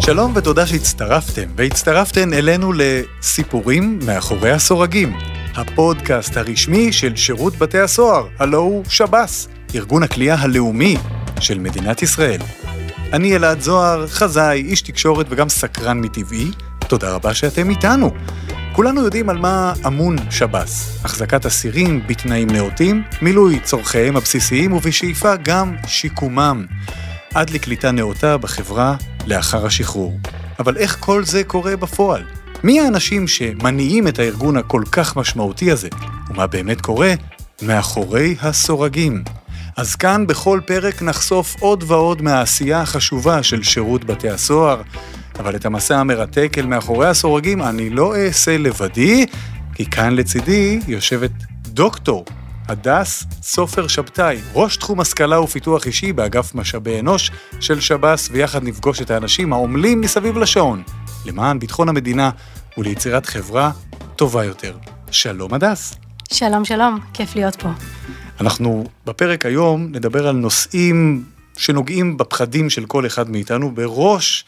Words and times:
שלום 0.00 0.32
ותודה 0.34 0.66
שהצטרפתם, 0.66 1.48
והצטרפתן 1.56 2.32
אלינו 2.32 2.72
לסיפורים 2.76 3.98
מאחורי 4.06 4.50
הסורגים, 4.50 5.16
הפודקאסט 5.54 6.36
הרשמי 6.36 6.92
של 6.92 7.16
שירות 7.16 7.56
בתי 7.56 7.78
הסוהר, 7.78 8.26
הלו 8.38 8.58
הוא 8.58 8.84
שב"ס, 8.88 9.48
ארגון 9.74 10.02
הכלייה 10.02 10.34
הלאומי 10.34 10.96
של 11.40 11.58
מדינת 11.58 12.02
ישראל. 12.02 12.40
אני 13.12 13.36
אלעד 13.36 13.60
זוהר, 13.60 14.06
חזאי, 14.06 14.62
איש 14.62 14.82
תקשורת 14.82 15.26
וגם 15.30 15.48
סקרן 15.48 16.00
מטבעי, 16.00 16.50
תודה 16.88 17.10
רבה 17.10 17.34
שאתם 17.34 17.70
איתנו. 17.70 18.10
כולנו 18.72 19.04
יודעים 19.04 19.28
על 19.28 19.38
מה 19.38 19.72
אמון 19.86 20.16
שב"ס, 20.30 21.00
החזקת 21.04 21.46
אסירים 21.46 22.02
בתנאים 22.06 22.50
נאותים, 22.50 23.02
מילוי 23.22 23.60
צורכיהם 23.60 24.16
הבסיסיים 24.16 24.72
ובשאיפה 24.72 25.36
גם 25.36 25.76
שיקומם, 25.86 26.66
עד 27.36 27.50
לקליטה 27.50 27.90
נאותה 27.90 28.36
בחברה 28.36 28.96
לאחר 29.26 29.66
השחרור. 29.66 30.18
אבל 30.58 30.76
איך 30.76 30.96
כל 31.00 31.24
זה 31.24 31.44
קורה 31.44 31.76
בפועל? 31.76 32.22
מי 32.64 32.80
האנשים 32.80 33.28
שמניעים 33.28 34.08
את 34.08 34.18
הארגון 34.18 34.56
הכל 34.56 34.82
כך 34.92 35.16
משמעותי 35.16 35.70
הזה? 35.70 35.88
ומה 36.28 36.46
באמת 36.46 36.80
קורה 36.80 37.14
מאחורי 37.62 38.36
הסורגים? 38.42 39.24
אז 39.76 39.94
כאן 39.94 40.26
בכל 40.26 40.60
פרק 40.66 41.02
נחשוף 41.02 41.56
עוד 41.60 41.84
ועוד 41.86 42.22
מהעשייה 42.22 42.80
החשובה 42.80 43.42
של 43.42 43.62
שירות 43.62 44.04
בתי 44.04 44.30
הסוהר, 44.30 44.82
אבל 45.38 45.56
את 45.56 45.66
המסע 45.66 45.98
המרתק 45.98 46.56
אל 46.58 46.66
מאחורי 46.66 47.08
הסורגים 47.08 47.62
אני 47.62 47.90
לא 47.90 48.16
אעשה 48.16 48.58
לבדי, 48.58 49.26
כי 49.74 49.86
כאן 49.86 50.14
לצידי 50.14 50.80
יושבת 50.88 51.32
דוקטור 51.62 52.24
הדס 52.68 53.24
סופר 53.42 53.86
שבתאי, 53.86 54.40
ראש 54.54 54.76
תחום 54.76 55.00
השכלה 55.00 55.40
ופיתוח 55.40 55.86
אישי 55.86 56.12
באגף 56.12 56.54
משאבי 56.54 57.00
אנוש 57.00 57.30
של 57.60 57.80
שב"ס, 57.80 58.28
ויחד 58.32 58.64
נפגוש 58.64 59.02
את 59.02 59.10
האנשים 59.10 59.52
העמלים 59.52 60.00
מסביב 60.00 60.38
לשעון, 60.38 60.82
למען 61.26 61.58
ביטחון 61.58 61.88
המדינה 61.88 62.30
וליצירת 62.78 63.26
חברה 63.26 63.70
טובה 64.16 64.44
יותר. 64.44 64.76
שלום 65.10 65.54
הדס. 65.54 65.94
שלום 66.32 66.64
שלום, 66.64 66.98
כיף 67.12 67.36
להיות 67.36 67.56
פה. 67.62 67.68
אנחנו 68.40 68.86
בפרק 69.06 69.46
היום 69.46 69.88
נדבר 69.92 70.28
על 70.28 70.36
נושאים 70.36 71.24
שנוגעים 71.56 72.16
בפחדים 72.16 72.70
של 72.70 72.86
כל 72.86 73.06
אחד 73.06 73.30
מאיתנו. 73.30 73.74
בראש 73.74 74.44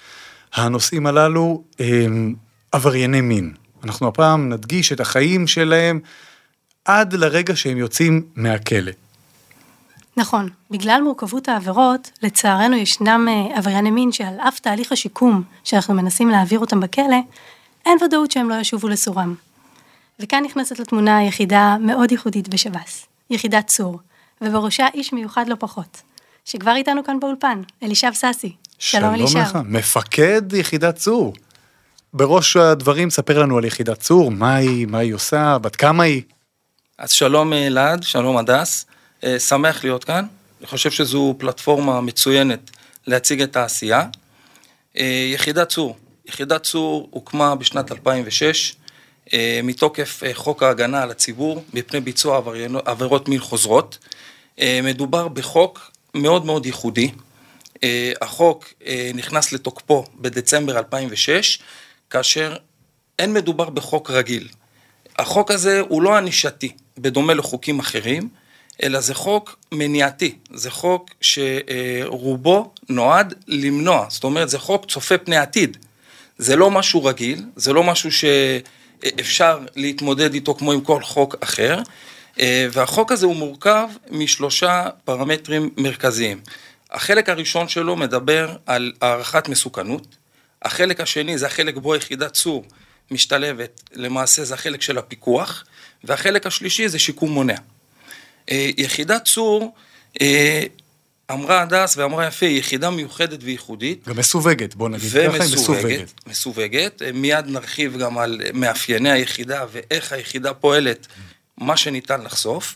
הנושאים 0.54 1.06
הללו 1.06 1.62
הם 1.78 2.34
עברייני 2.72 3.20
מין. 3.20 3.52
אנחנו 3.84 4.08
הפעם 4.08 4.48
נדגיש 4.48 4.92
את 4.92 5.00
החיים 5.00 5.46
שלהם 5.46 6.00
עד 6.88 7.12
לרגע 7.12 7.56
שהם 7.56 7.76
יוצאים 7.76 8.22
מהכלא. 8.36 8.92
נכון, 10.16 10.48
בגלל 10.70 11.00
מורכבות 11.04 11.48
העבירות, 11.48 12.10
לצערנו 12.22 12.76
ישנם 12.76 13.26
אה, 13.28 13.58
עברייני 13.58 13.90
מין 13.90 14.12
שעל 14.12 14.40
אף 14.40 14.58
תהליך 14.60 14.92
השיקום 14.92 15.42
שאנחנו 15.64 15.94
מנסים 15.94 16.28
להעביר 16.28 16.58
אותם 16.58 16.80
בכלא, 16.80 17.16
אין 17.86 17.98
ודאות 18.04 18.30
שהם 18.30 18.48
לא 18.48 18.54
ישובו 18.54 18.88
לסורם. 18.88 19.34
וכאן 20.20 20.42
נכנסת 20.44 20.78
לתמונה 20.78 21.18
היחידה 21.18 21.76
מאוד 21.80 22.12
ייחודית 22.12 22.48
בשב"ס, 22.48 23.06
יחידת 23.30 23.66
צור, 23.66 24.00
ובראשה 24.40 24.86
איש 24.94 25.12
מיוחד 25.12 25.48
לא 25.48 25.56
פחות, 25.58 26.02
שכבר 26.44 26.74
איתנו 26.76 27.04
כאן 27.04 27.20
באולפן, 27.20 27.62
אלישב 27.82 28.10
ססי. 28.14 28.52
שלום 28.78 29.14
אלישב. 29.14 29.32
שלום 29.32 29.42
לך, 29.42 29.58
מפקד 29.64 30.52
יחידת 30.52 30.96
צור. 30.96 31.32
בראש 32.12 32.56
הדברים, 32.56 33.10
ספר 33.10 33.38
לנו 33.38 33.58
על 33.58 33.64
יחידת 33.64 34.00
צור, 34.00 34.30
מה 34.30 34.54
היא, 34.54 34.86
מה 34.86 34.98
היא 34.98 35.14
עושה, 35.14 35.58
בת 35.58 35.76
כמה 35.76 36.02
היא. 36.02 36.22
אז 36.98 37.10
שלום 37.12 37.52
אלעד, 37.52 38.02
שלום 38.02 38.36
הדס, 38.36 38.86
אה, 39.24 39.38
שמח 39.38 39.84
להיות 39.84 40.04
כאן, 40.04 40.26
אני 40.60 40.66
חושב 40.66 40.90
שזו 40.90 41.34
פלטפורמה 41.38 42.00
מצוינת 42.00 42.70
להציג 43.06 43.42
את 43.42 43.56
העשייה. 43.56 44.04
אה, 44.98 45.30
יחידת 45.34 45.68
צור, 45.68 45.96
יחידת 46.26 46.62
צור 46.62 47.08
הוקמה 47.10 47.54
בשנת 47.54 47.92
2006 47.92 48.76
אה, 49.32 49.60
מתוקף 49.62 50.22
חוק 50.32 50.62
ההגנה 50.62 51.02
על 51.02 51.10
הציבור 51.10 51.64
מפני 51.74 52.00
ביצוע 52.00 52.42
עבירות 52.84 53.28
מין 53.28 53.40
חוזרות. 53.40 53.98
מדובר 54.82 55.28
בחוק 55.28 55.90
מאוד 56.14 56.44
מאוד 56.44 56.66
ייחודי. 56.66 57.10
החוק 58.20 58.72
נכנס 59.14 59.52
לתוקפו 59.52 60.04
בדצמבר 60.14 60.78
2006, 60.78 61.58
כאשר 62.10 62.56
אין 63.18 63.32
מדובר 63.32 63.70
בחוק 63.70 64.10
רגיל. 64.10 64.48
החוק 65.18 65.50
הזה 65.50 65.80
הוא 65.88 66.02
לא 66.02 66.16
ענישתי, 66.16 66.72
בדומה 66.98 67.34
לחוקים 67.34 67.78
אחרים, 67.78 68.28
אלא 68.82 69.00
זה 69.00 69.14
חוק 69.14 69.58
מניעתי, 69.72 70.34
זה 70.54 70.70
חוק 70.70 71.10
שרובו 71.20 72.72
נועד 72.88 73.34
למנוע, 73.48 74.06
זאת 74.10 74.24
אומרת 74.24 74.48
זה 74.48 74.58
חוק 74.58 74.86
צופה 74.86 75.18
פני 75.18 75.36
עתיד, 75.36 75.76
זה 76.38 76.56
לא 76.56 76.70
משהו 76.70 77.04
רגיל, 77.04 77.44
זה 77.56 77.72
לא 77.72 77.84
משהו 77.84 78.10
שאפשר 78.12 79.58
להתמודד 79.76 80.34
איתו 80.34 80.54
כמו 80.54 80.72
עם 80.72 80.80
כל 80.80 81.02
חוק 81.02 81.36
אחר, 81.40 81.78
והחוק 82.72 83.12
הזה 83.12 83.26
הוא 83.26 83.36
מורכב 83.36 83.88
משלושה 84.10 84.86
פרמטרים 85.04 85.70
מרכזיים. 85.76 86.40
החלק 86.90 87.28
הראשון 87.28 87.68
שלו 87.68 87.96
מדבר 87.96 88.56
על 88.66 88.92
הערכת 89.00 89.48
מסוכנות, 89.48 90.16
החלק 90.62 91.00
השני 91.00 91.38
זה 91.38 91.46
החלק 91.46 91.76
בו 91.76 91.96
יחידת 91.96 92.32
צור 92.32 92.64
משתלבת, 93.10 93.82
למעשה 93.92 94.44
זה 94.44 94.54
החלק 94.54 94.82
של 94.82 94.98
הפיקוח, 94.98 95.64
והחלק 96.04 96.46
השלישי 96.46 96.88
זה 96.88 96.98
שיקום 96.98 97.30
מונע. 97.32 97.56
אה, 98.50 98.70
יחידת 98.76 99.24
צור, 99.24 99.74
אה, 100.20 100.62
אמרה 101.30 101.62
הדס 101.62 101.96
ואמרה 101.96 102.26
יפה, 102.26 102.46
היא 102.46 102.58
יחידה 102.58 102.90
מיוחדת 102.90 103.38
וייחודית. 103.42 104.08
גם 104.08 104.16
מסווגת, 104.16 104.74
בוא 104.74 104.88
נגיד 104.88 105.10
ככה, 105.10 105.44
היא 105.44 105.54
מסווגת. 105.54 106.12
מסווגת, 106.26 107.02
אה, 107.02 107.12
מיד 107.12 107.46
נרחיב 107.46 107.98
גם 107.98 108.18
על 108.18 108.40
מאפייני 108.54 109.10
היחידה 109.10 109.64
ואיך 109.72 110.12
היחידה 110.12 110.54
פועלת, 110.54 111.06
מה 111.58 111.76
שניתן 111.76 112.20
לחשוף. 112.22 112.74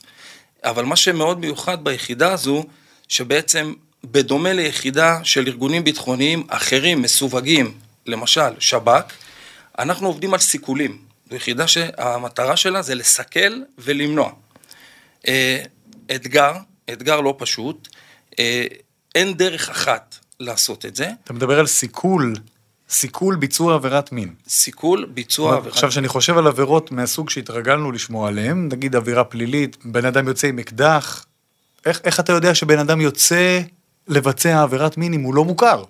אבל 0.64 0.84
מה 0.84 0.96
שמאוד 0.96 1.40
מיוחד 1.40 1.84
ביחידה 1.84 2.32
הזו, 2.32 2.64
שבעצם 3.08 3.72
בדומה 4.04 4.52
ליחידה 4.52 5.18
של 5.24 5.46
ארגונים 5.46 5.84
ביטחוניים 5.84 6.46
אחרים 6.48 7.02
מסווגים, 7.02 7.74
למשל 8.06 8.50
שב"כ, 8.58 9.12
אנחנו 9.78 10.06
עובדים 10.06 10.34
על 10.34 10.40
סיכולים. 10.40 10.98
זו 11.30 11.36
יחידה 11.36 11.66
שהמטרה 11.66 12.56
שלה 12.56 12.82
זה 12.82 12.94
לסכל 12.94 13.62
ולמנוע. 13.78 14.32
אה, 15.28 15.62
אתגר, 16.14 16.52
אתגר 16.92 17.20
לא 17.20 17.34
פשוט, 17.38 17.88
אה, 18.38 18.66
אין 19.14 19.34
דרך 19.34 19.70
אחת 19.70 20.16
לעשות 20.40 20.86
את 20.86 20.96
זה. 20.96 21.10
אתה 21.24 21.32
מדבר 21.32 21.58
על 21.58 21.66
סיכול, 21.66 22.34
סיכול 22.90 23.36
ביצוע 23.36 23.74
עבירת 23.74 24.12
מין. 24.12 24.34
סיכול 24.48 25.04
ביצוע 25.04 25.50
עבירת 25.50 25.64
מין. 25.64 25.72
עכשיו, 25.72 25.88
כשאני 25.88 26.08
חושב 26.08 26.38
על 26.38 26.46
עבירות 26.46 26.92
מהסוג 26.92 27.30
שהתרגלנו 27.30 27.92
לשמוע 27.92 28.28
עליהן, 28.28 28.68
נגיד 28.72 28.96
עבירה 28.96 29.24
פלילית, 29.24 29.76
בן 29.84 30.04
אדם 30.04 30.28
יוצא 30.28 30.46
עם 30.46 30.58
אקדח, 30.58 31.26
איך, 31.86 32.00
איך 32.04 32.20
אתה 32.20 32.32
יודע 32.32 32.54
שבן 32.54 32.78
אדם 32.78 33.00
יוצא 33.00 33.60
לבצע 34.08 34.62
עבירת 34.62 34.96
מין 34.96 35.14
אם 35.14 35.22
הוא 35.22 35.34
לא 35.34 35.44
מוכר? 35.44 35.84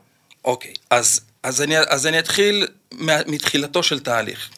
אוקיי, 0.45 0.73
אז, 0.91 1.21
אז, 1.43 1.63
אני, 1.63 1.79
אז 1.79 2.07
אני 2.07 2.19
אתחיל 2.19 2.67
מתחילתו 3.27 3.83
של 3.83 4.01
תהליך. 4.01 4.51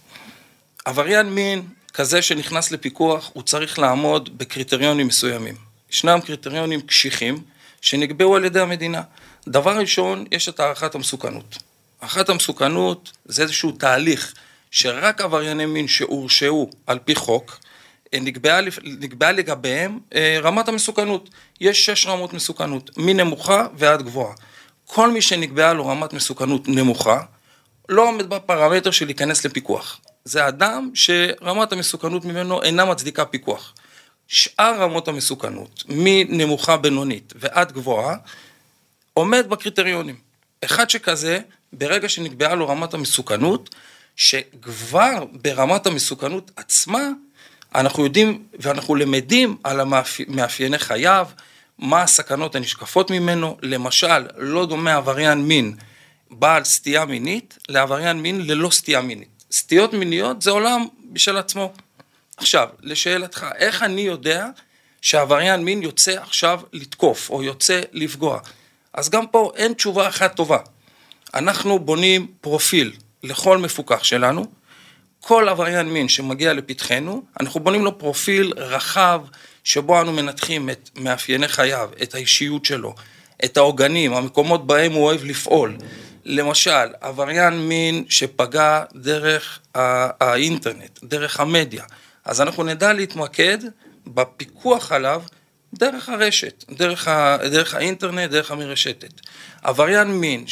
עבריין 0.84 1.26
מין 1.26 1.68
כזה 1.94 2.22
שנכנס 2.22 2.70
לפיקוח, 2.70 3.30
הוא 3.32 3.42
צריך 3.42 3.78
לעמוד 3.78 4.38
בקריטריונים 4.38 5.06
מסוימים. 5.06 5.54
ישנם 5.90 6.18
קריטריונים 6.26 6.80
קשיחים 6.80 7.42
שנקבעו 7.80 8.36
על 8.36 8.44
ידי 8.44 8.60
המדינה. 8.60 9.02
דבר 9.48 9.78
ראשון, 9.78 10.24
יש 10.30 10.48
את 10.48 10.60
הערכת 10.60 10.94
המסוכנות. 10.94 11.58
הערכת 12.00 12.28
המסוכנות 12.28 13.12
זה 13.24 13.42
איזשהו 13.42 13.72
תהליך 13.72 14.34
שרק 14.70 15.20
עברייני 15.20 15.66
מין 15.66 15.88
שהורשעו 15.88 16.70
על 16.86 16.98
פי 16.98 17.14
חוק, 17.14 17.58
אה, 18.14 18.20
נקבעה, 18.20 18.60
נקבע 18.82 19.32
לגביהם 19.32 19.98
אה, 20.14 20.38
רמת 20.42 20.68
המסוכנות. 20.68 21.30
יש 21.60 21.84
שש 21.86 22.06
רמות 22.06 22.32
מסוכנות, 22.32 22.90
מנמוכה 22.96 23.66
ועד 23.74 24.02
גבוהה. 24.02 24.34
כל 24.86 25.10
מי 25.10 25.22
שנקבעה 25.22 25.72
לו 25.72 25.86
רמת 25.86 26.12
מסוכנות 26.12 26.68
נמוכה, 26.68 27.20
לא 27.88 28.08
עומד 28.08 28.28
בפרמטר 28.30 28.90
של 28.90 29.06
להיכנס 29.06 29.44
לפיקוח. 29.44 30.00
זה 30.24 30.48
אדם 30.48 30.90
שרמת 30.94 31.72
המסוכנות 31.72 32.24
ממנו 32.24 32.62
אינה 32.62 32.84
מצדיקה 32.84 33.24
פיקוח. 33.24 33.74
שאר 34.28 34.82
רמות 34.82 35.08
המסוכנות, 35.08 35.84
מנמוכה 35.88 36.76
בינונית 36.76 37.32
ועד 37.36 37.72
גבוהה, 37.72 38.16
עומד 39.14 39.46
בקריטריונים. 39.48 40.16
אחד 40.64 40.90
שכזה, 40.90 41.38
ברגע 41.72 42.08
שנקבעה 42.08 42.54
לו 42.54 42.68
רמת 42.68 42.94
המסוכנות, 42.94 43.74
שכבר 44.16 45.24
ברמת 45.32 45.86
המסוכנות 45.86 46.50
עצמה, 46.56 47.08
אנחנו 47.74 48.04
יודעים 48.04 48.44
ואנחנו 48.58 48.94
למדים 48.94 49.56
על 49.64 49.80
המאפייני 49.80 50.78
חייו, 50.78 51.26
מה 51.78 52.02
הסכנות 52.02 52.54
הנשקפות 52.54 53.10
ממנו, 53.10 53.56
למשל, 53.62 54.26
לא 54.36 54.66
דומה 54.66 54.94
עבריין 54.94 55.38
מין 55.38 55.76
בעל 56.30 56.64
סטייה 56.64 57.04
מינית 57.04 57.58
לעבריין 57.68 58.20
מין 58.20 58.46
ללא 58.46 58.70
סטייה 58.70 59.00
מינית. 59.00 59.28
סטיות 59.52 59.92
מיניות 59.92 60.42
זה 60.42 60.50
עולם 60.50 60.86
בשל 61.12 61.36
עצמו. 61.36 61.72
עכשיו, 62.36 62.68
לשאלתך, 62.82 63.46
איך 63.56 63.82
אני 63.82 64.00
יודע 64.00 64.46
שעבריין 65.02 65.64
מין 65.64 65.82
יוצא 65.82 66.12
עכשיו 66.22 66.60
לתקוף 66.72 67.30
או 67.30 67.42
יוצא 67.42 67.80
לפגוע? 67.92 68.40
אז 68.92 69.10
גם 69.10 69.26
פה 69.26 69.52
אין 69.56 69.72
תשובה 69.72 70.08
אחת 70.08 70.36
טובה. 70.36 70.58
אנחנו 71.34 71.78
בונים 71.78 72.26
פרופיל 72.40 72.92
לכל 73.22 73.58
מפוקח 73.58 74.04
שלנו, 74.04 74.46
כל 75.20 75.48
עבריין 75.48 75.86
מין 75.86 76.08
שמגיע 76.08 76.52
לפתחנו, 76.52 77.22
אנחנו 77.40 77.60
בונים 77.60 77.84
לו 77.84 77.98
פרופיל 77.98 78.52
רחב, 78.56 79.20
שבו 79.64 80.00
אנו 80.00 80.12
מנתחים 80.12 80.70
את 80.70 80.90
מאפייני 80.96 81.48
חייו, 81.48 81.90
את 82.02 82.14
האישיות 82.14 82.64
שלו, 82.64 82.94
את 83.44 83.56
העוגנים, 83.56 84.14
המקומות 84.14 84.66
בהם 84.66 84.92
הוא 84.92 85.04
אוהב 85.04 85.24
לפעול. 85.24 85.76
למשל, 86.24 86.86
עבריין 87.00 87.68
מין 87.68 88.04
שפגע 88.08 88.82
דרך 88.94 89.58
האינטרנט, 89.74 90.98
דרך 91.02 91.40
המדיה, 91.40 91.84
אז 92.24 92.40
אנחנו 92.40 92.64
נדע 92.64 92.92
להתמקד 92.92 93.58
בפיקוח 94.06 94.92
עליו 94.92 95.22
דרך 95.74 96.08
הרשת, 96.08 96.64
דרך, 96.70 97.08
ה, 97.08 97.36
דרך 97.50 97.74
האינטרנט, 97.74 98.30
דרך 98.30 98.50
המרשתת. 98.50 99.20
עבריין 99.62 100.08
מין 100.08 100.44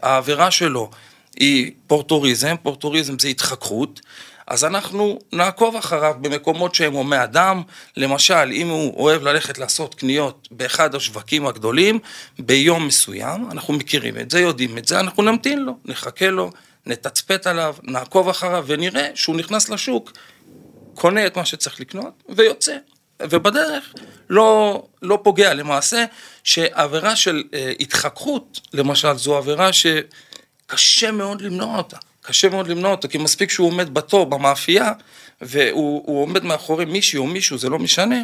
שהעבירה 0.00 0.44
אה, 0.44 0.50
שלו 0.50 0.90
היא 1.38 1.72
פורטוריזם, 1.86 2.54
פורטוריזם 2.62 3.18
זה 3.18 3.28
התחככות, 3.28 4.00
אז 4.46 4.64
אנחנו 4.64 5.18
נעקוב 5.32 5.76
אחריו 5.76 6.14
במקומות 6.20 6.74
שהם 6.74 6.92
הומי 6.92 7.22
אדם, 7.22 7.62
למשל, 7.96 8.50
אם 8.52 8.68
הוא 8.68 8.94
אוהב 8.96 9.22
ללכת 9.22 9.58
לעשות 9.58 9.94
קניות 9.94 10.48
באחד 10.50 10.94
השווקים 10.94 11.46
הגדולים, 11.46 11.98
ביום 12.38 12.86
מסוים, 12.86 13.50
אנחנו 13.50 13.74
מכירים 13.74 14.18
את 14.18 14.30
זה, 14.30 14.40
יודעים 14.40 14.78
את 14.78 14.88
זה, 14.88 15.00
אנחנו 15.00 15.22
נמתין 15.22 15.58
לו, 15.58 15.78
נחכה 15.84 16.30
לו, 16.30 16.50
נתצפת 16.86 17.46
עליו, 17.46 17.76
נעקוב 17.82 18.28
אחריו 18.28 18.64
ונראה 18.66 19.08
שהוא 19.14 19.36
נכנס 19.36 19.68
לשוק, 19.68 20.12
קונה 20.94 21.26
את 21.26 21.36
מה 21.36 21.44
שצריך 21.44 21.80
לקנות 21.80 22.22
ויוצא. 22.28 22.76
ובדרך 23.22 23.94
לא, 24.30 24.82
לא 25.02 25.18
פוגע. 25.22 25.54
למעשה, 25.54 26.04
שעבירה 26.44 27.16
של 27.16 27.44
אה, 27.54 27.72
התחככות, 27.80 28.60
למשל, 28.72 29.16
זו 29.16 29.36
עבירה 29.36 29.72
שקשה 30.68 31.10
מאוד 31.10 31.40
למנוע 31.40 31.76
אותה. 31.76 31.96
קשה 32.22 32.48
מאוד 32.48 32.68
למנוע 32.68 32.90
אותה, 32.90 33.08
כי 33.08 33.18
מספיק 33.18 33.50
שהוא 33.50 33.66
עומד 33.66 33.94
בתור 33.94 34.26
במאפייה, 34.26 34.92
והוא 35.40 36.22
עומד 36.22 36.44
מאחורי 36.44 36.84
מישהי 36.84 37.18
או 37.18 37.26
מישהו, 37.26 37.58
זה 37.58 37.68
לא 37.68 37.78
משנה, 37.78 38.16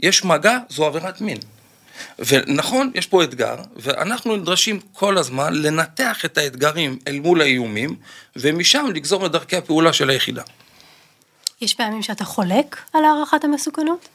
יש 0.00 0.24
מגע, 0.24 0.58
זו 0.68 0.86
עבירת 0.86 1.20
מין. 1.20 1.38
ונכון, 2.18 2.90
יש 2.94 3.06
פה 3.06 3.24
אתגר, 3.24 3.56
ואנחנו 3.76 4.36
נדרשים 4.36 4.80
כל 4.92 5.18
הזמן 5.18 5.54
לנתח 5.54 6.24
את 6.24 6.38
האתגרים 6.38 6.98
אל 7.08 7.20
מול 7.20 7.40
האיומים, 7.40 7.96
ומשם 8.36 8.86
לגזור 8.94 9.26
את 9.26 9.32
דרכי 9.32 9.56
הפעולה 9.56 9.92
של 9.92 10.10
היחידה. 10.10 10.42
יש 11.60 11.74
פעמים 11.74 12.02
שאתה 12.02 12.24
חולק 12.24 12.76
על 12.92 13.04
הערכת 13.04 13.44
המסוכנות? 13.44 14.08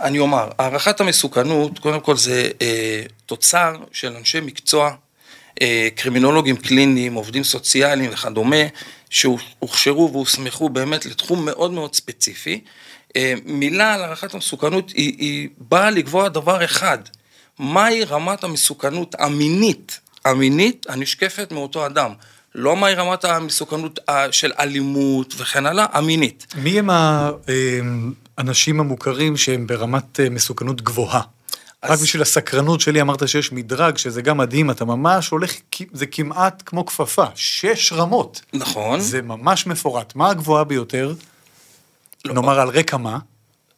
אני 0.00 0.18
אומר, 0.18 0.50
הערכת 0.58 1.00
המסוכנות, 1.00 1.78
קודם 1.78 2.00
כל 2.00 2.16
זה 2.16 2.50
אה, 2.62 3.02
תוצר 3.26 3.76
של 3.92 4.16
אנשי 4.16 4.40
מקצוע, 4.40 4.90
קרימינולוגים 5.94 6.56
קליניים, 6.56 7.14
עובדים 7.14 7.44
סוציאליים 7.44 8.10
וכדומה, 8.12 8.56
שהוכשרו 9.10 10.12
והוסמכו 10.12 10.68
באמת 10.68 11.06
לתחום 11.06 11.44
מאוד 11.44 11.72
מאוד 11.72 11.94
ספציפי. 11.94 12.60
אה, 13.16 13.34
מילה 13.44 13.94
על 13.94 14.02
הערכת 14.02 14.34
המסוכנות 14.34 14.90
היא, 14.90 15.14
היא 15.18 15.48
באה 15.58 15.90
לקבוע 15.90 16.28
דבר 16.28 16.64
אחד, 16.64 16.98
מהי 17.58 18.04
רמת 18.04 18.44
המסוכנות 18.44 19.14
המינית, 19.18 20.00
המינית 20.24 20.86
הנשקפת 20.88 21.52
מאותו 21.52 21.86
אדם. 21.86 22.12
לא 22.54 22.76
מהי 22.76 22.94
רמת 22.94 23.24
המסוכנות 23.24 23.98
אה, 24.08 24.32
של 24.32 24.52
אלימות 24.58 25.34
וכן 25.36 25.66
הלאה, 25.66 25.86
המינית. 25.92 26.46
מי 26.56 26.78
הם 26.78 26.90
האנשים 26.90 28.80
המוכרים 28.80 29.36
שהם 29.36 29.66
ברמת 29.66 30.20
אה, 30.20 30.30
מסוכנות 30.30 30.82
גבוהה? 30.82 31.20
אז... 31.86 31.98
רק 31.98 32.02
בשביל 32.02 32.22
הסקרנות 32.22 32.80
שלי 32.80 33.00
אמרת 33.00 33.28
שיש 33.28 33.52
מדרג, 33.52 33.96
שזה 33.96 34.22
גם 34.22 34.38
מדהים, 34.38 34.70
אתה 34.70 34.84
ממש 34.84 35.28
הולך, 35.28 35.54
זה 35.92 36.06
כמעט 36.06 36.62
כמו 36.66 36.86
כפפה, 36.86 37.24
שש 37.34 37.92
רמות. 37.92 38.40
נכון. 38.52 39.00
זה 39.00 39.22
ממש 39.22 39.66
מפורט. 39.66 40.14
מה 40.14 40.30
הגבוהה 40.30 40.64
ביותר? 40.64 41.14
לא. 42.24 42.34
נאמר 42.34 42.60
על 42.60 42.68
רקע 42.68 42.96
מה? 42.96 43.18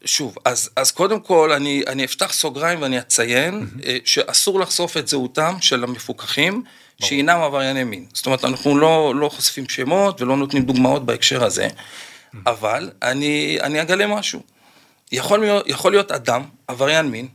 שוב, 0.05 0.37
אז, 0.45 0.71
אז 0.77 0.91
קודם 0.91 1.21
כל 1.21 1.53
אני, 1.53 1.83
אני 1.87 2.05
אפתח 2.05 2.33
סוגריים 2.33 2.83
ואני 2.83 2.99
אציין 2.99 3.67
mm-hmm. 3.67 3.87
שאסור 4.05 4.61
לחשוף 4.61 4.97
את 4.97 5.09
זהותם 5.09 5.55
של 5.61 5.85
המפוקחים. 5.85 6.63
שהינם 7.03 7.41
עברייני 7.41 7.85
מין. 7.85 8.05
זאת 8.13 8.27
אומרת, 8.27 8.45
אנחנו 8.45 8.79
לא, 8.79 9.15
לא 9.17 9.29
חושפים 9.29 9.69
שמות 9.69 10.23
ולא 10.23 10.37
נותנים 10.37 10.63
דוגמאות 10.63 11.07
בהקשר 11.07 11.45
הזה, 11.45 11.69
אבל 12.47 12.91
אני, 13.03 13.59
אני 13.63 13.83
אגלה 13.83 14.07
משהו. 14.07 14.43
יכול 15.13 15.45
יכול 15.67 15.93
להיות 15.93 16.13
אדם, 16.13 16.43
עבריין 16.69 17.07
מין, 17.07 17.29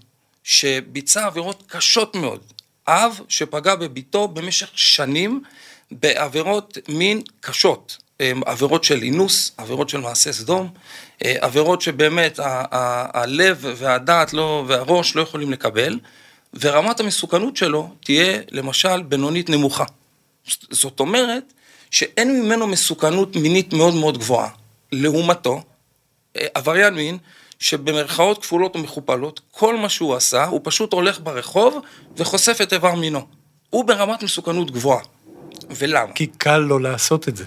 שביצע 0.44 1.26
עבירות 1.26 1.64
קשות 1.68 2.16
מאוד. 2.16 2.40
אב 2.88 3.20
שפגע 3.30 3.76
בביתו 3.76 4.28
במשך 4.28 4.70
שנים 4.76 5.44
בעבירות 5.92 6.78
מין 6.88 7.22
קשות. 7.40 7.98
עבירות 8.46 8.84
של 8.84 9.02
אינוס, 9.02 9.52
עבירות 9.58 9.90
של 9.90 9.98
מעשה 9.98 10.34
סדום, 10.34 10.70
אה, 11.24 11.36
עבירות 11.40 11.82
שבאמת 11.82 12.40
הלב 12.42 13.66
והדעת 13.76 14.34
לא, 14.34 14.66
והראש 14.68 15.16
לא 15.16 15.22
יכולים 15.22 15.52
לקבל. 15.52 16.00
ורמת 16.60 17.00
המסוכנות 17.00 17.58
שלו 17.58 17.90
תהיה 18.04 18.42
למשל 18.52 19.02
בינונית 19.02 19.50
נמוכה. 19.50 19.84
זאת 20.70 21.00
אומרת 21.00 21.54
שאין 21.92 22.42
ממנו 22.42 22.68
מסוכנות 22.68 23.36
מינית 23.36 23.74
מאוד 23.74 23.94
מאוד 23.94 24.18
גבוהה. 24.18 24.50
לעומתו, 24.92 25.64
אה, 26.38 26.48
עבריין 26.54 26.94
מין 26.94 27.18
שבמרכאות 27.64 28.42
כפולות 28.42 28.76
ומכופלות, 28.76 29.42
כל 29.52 29.78
מה 29.78 29.90
שהוא 29.90 30.16
עשה, 30.16 30.46
הוא 30.46 30.62
פשוט 30.64 30.94
הולך 30.94 31.20
ברחוב 31.24 31.80
וחושף 32.18 32.58
את 32.62 32.74
איבר 32.74 32.96
מינו. 32.96 33.26
הוא 33.70 33.86
ברמת 33.86 34.24
מסוכנות 34.24 34.72
גבוהה. 34.72 35.04
ולמה? 35.70 36.14
כי 36.14 36.28
קל 36.28 36.58
לו 36.58 36.80
לעשות 36.80 37.28
את 37.28 37.38
זה. 37.38 37.46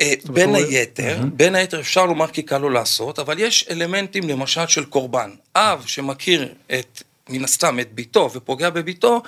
אה, 0.00 0.14
בין 0.24 0.54
היתר, 0.54 1.18
בין 1.32 1.54
היתר 1.54 1.80
אפשר 1.80 2.06
לומר 2.06 2.26
כי 2.26 2.42
קל 2.42 2.58
לו 2.58 2.70
לעשות, 2.70 3.18
אבל 3.18 3.38
יש 3.38 3.66
אלמנטים 3.70 4.28
למשל 4.28 4.66
של 4.66 4.84
קורבן. 4.84 5.30
אב 5.56 5.84
שמכיר 5.86 6.54
את 6.66 7.02
מן 7.28 7.44
הסתם 7.44 7.80
את 7.80 7.92
ביתו 7.92 8.30
ופוגע 8.34 8.70
בביתו, 8.70 9.22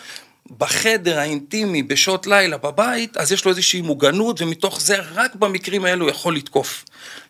בחדר 0.59 1.19
האינטימי 1.19 1.83
בשעות 1.83 2.27
לילה 2.27 2.57
בבית, 2.57 3.17
אז 3.17 3.33
יש 3.33 3.45
לו 3.45 3.51
איזושהי 3.51 3.81
מוגנות, 3.81 4.43
ומתוך 4.43 4.81
זה 4.81 4.97
רק 5.15 5.35
במקרים 5.35 5.85
האלו 5.85 6.09
יכול 6.09 6.37
לתקוף. 6.37 6.85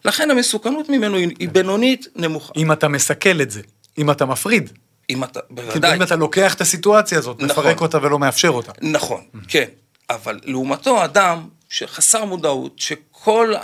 לכן 0.05 0.31
המסוכנות 0.31 0.88
ממנו 0.88 1.17
היא 1.17 1.49
בינונית 1.49 2.06
נמוכה. 2.17 2.52
אם 2.56 2.72
אתה 2.72 2.88
מסכל 2.88 3.40
את 3.40 3.50
זה, 3.50 3.61
אם 3.99 4.11
אתה 4.11 4.26
מפריד. 4.26 4.70
אם 5.11 5.25
אתה, 5.25 5.40
בוודאי. 5.50 5.96
אם 5.96 6.02
אתה 6.02 6.17
לוקח 6.17 6.55
את 6.55 6.61
הסיטואציה 6.61 7.19
הזאת, 7.19 7.37
נכון, 7.40 7.50
מפרק 7.50 7.81
אותה 7.81 7.99
ולא 8.02 8.19
מאפשר 8.19 8.49
אותה. 8.49 8.72
נכון, 8.82 9.20
כן. 9.49 9.64
אבל 10.11 10.40
לעומתו 10.44 11.04
אדם 11.04 11.49
שחסר 11.68 12.25
מודעות, 12.25 12.78
שכל 12.78 13.54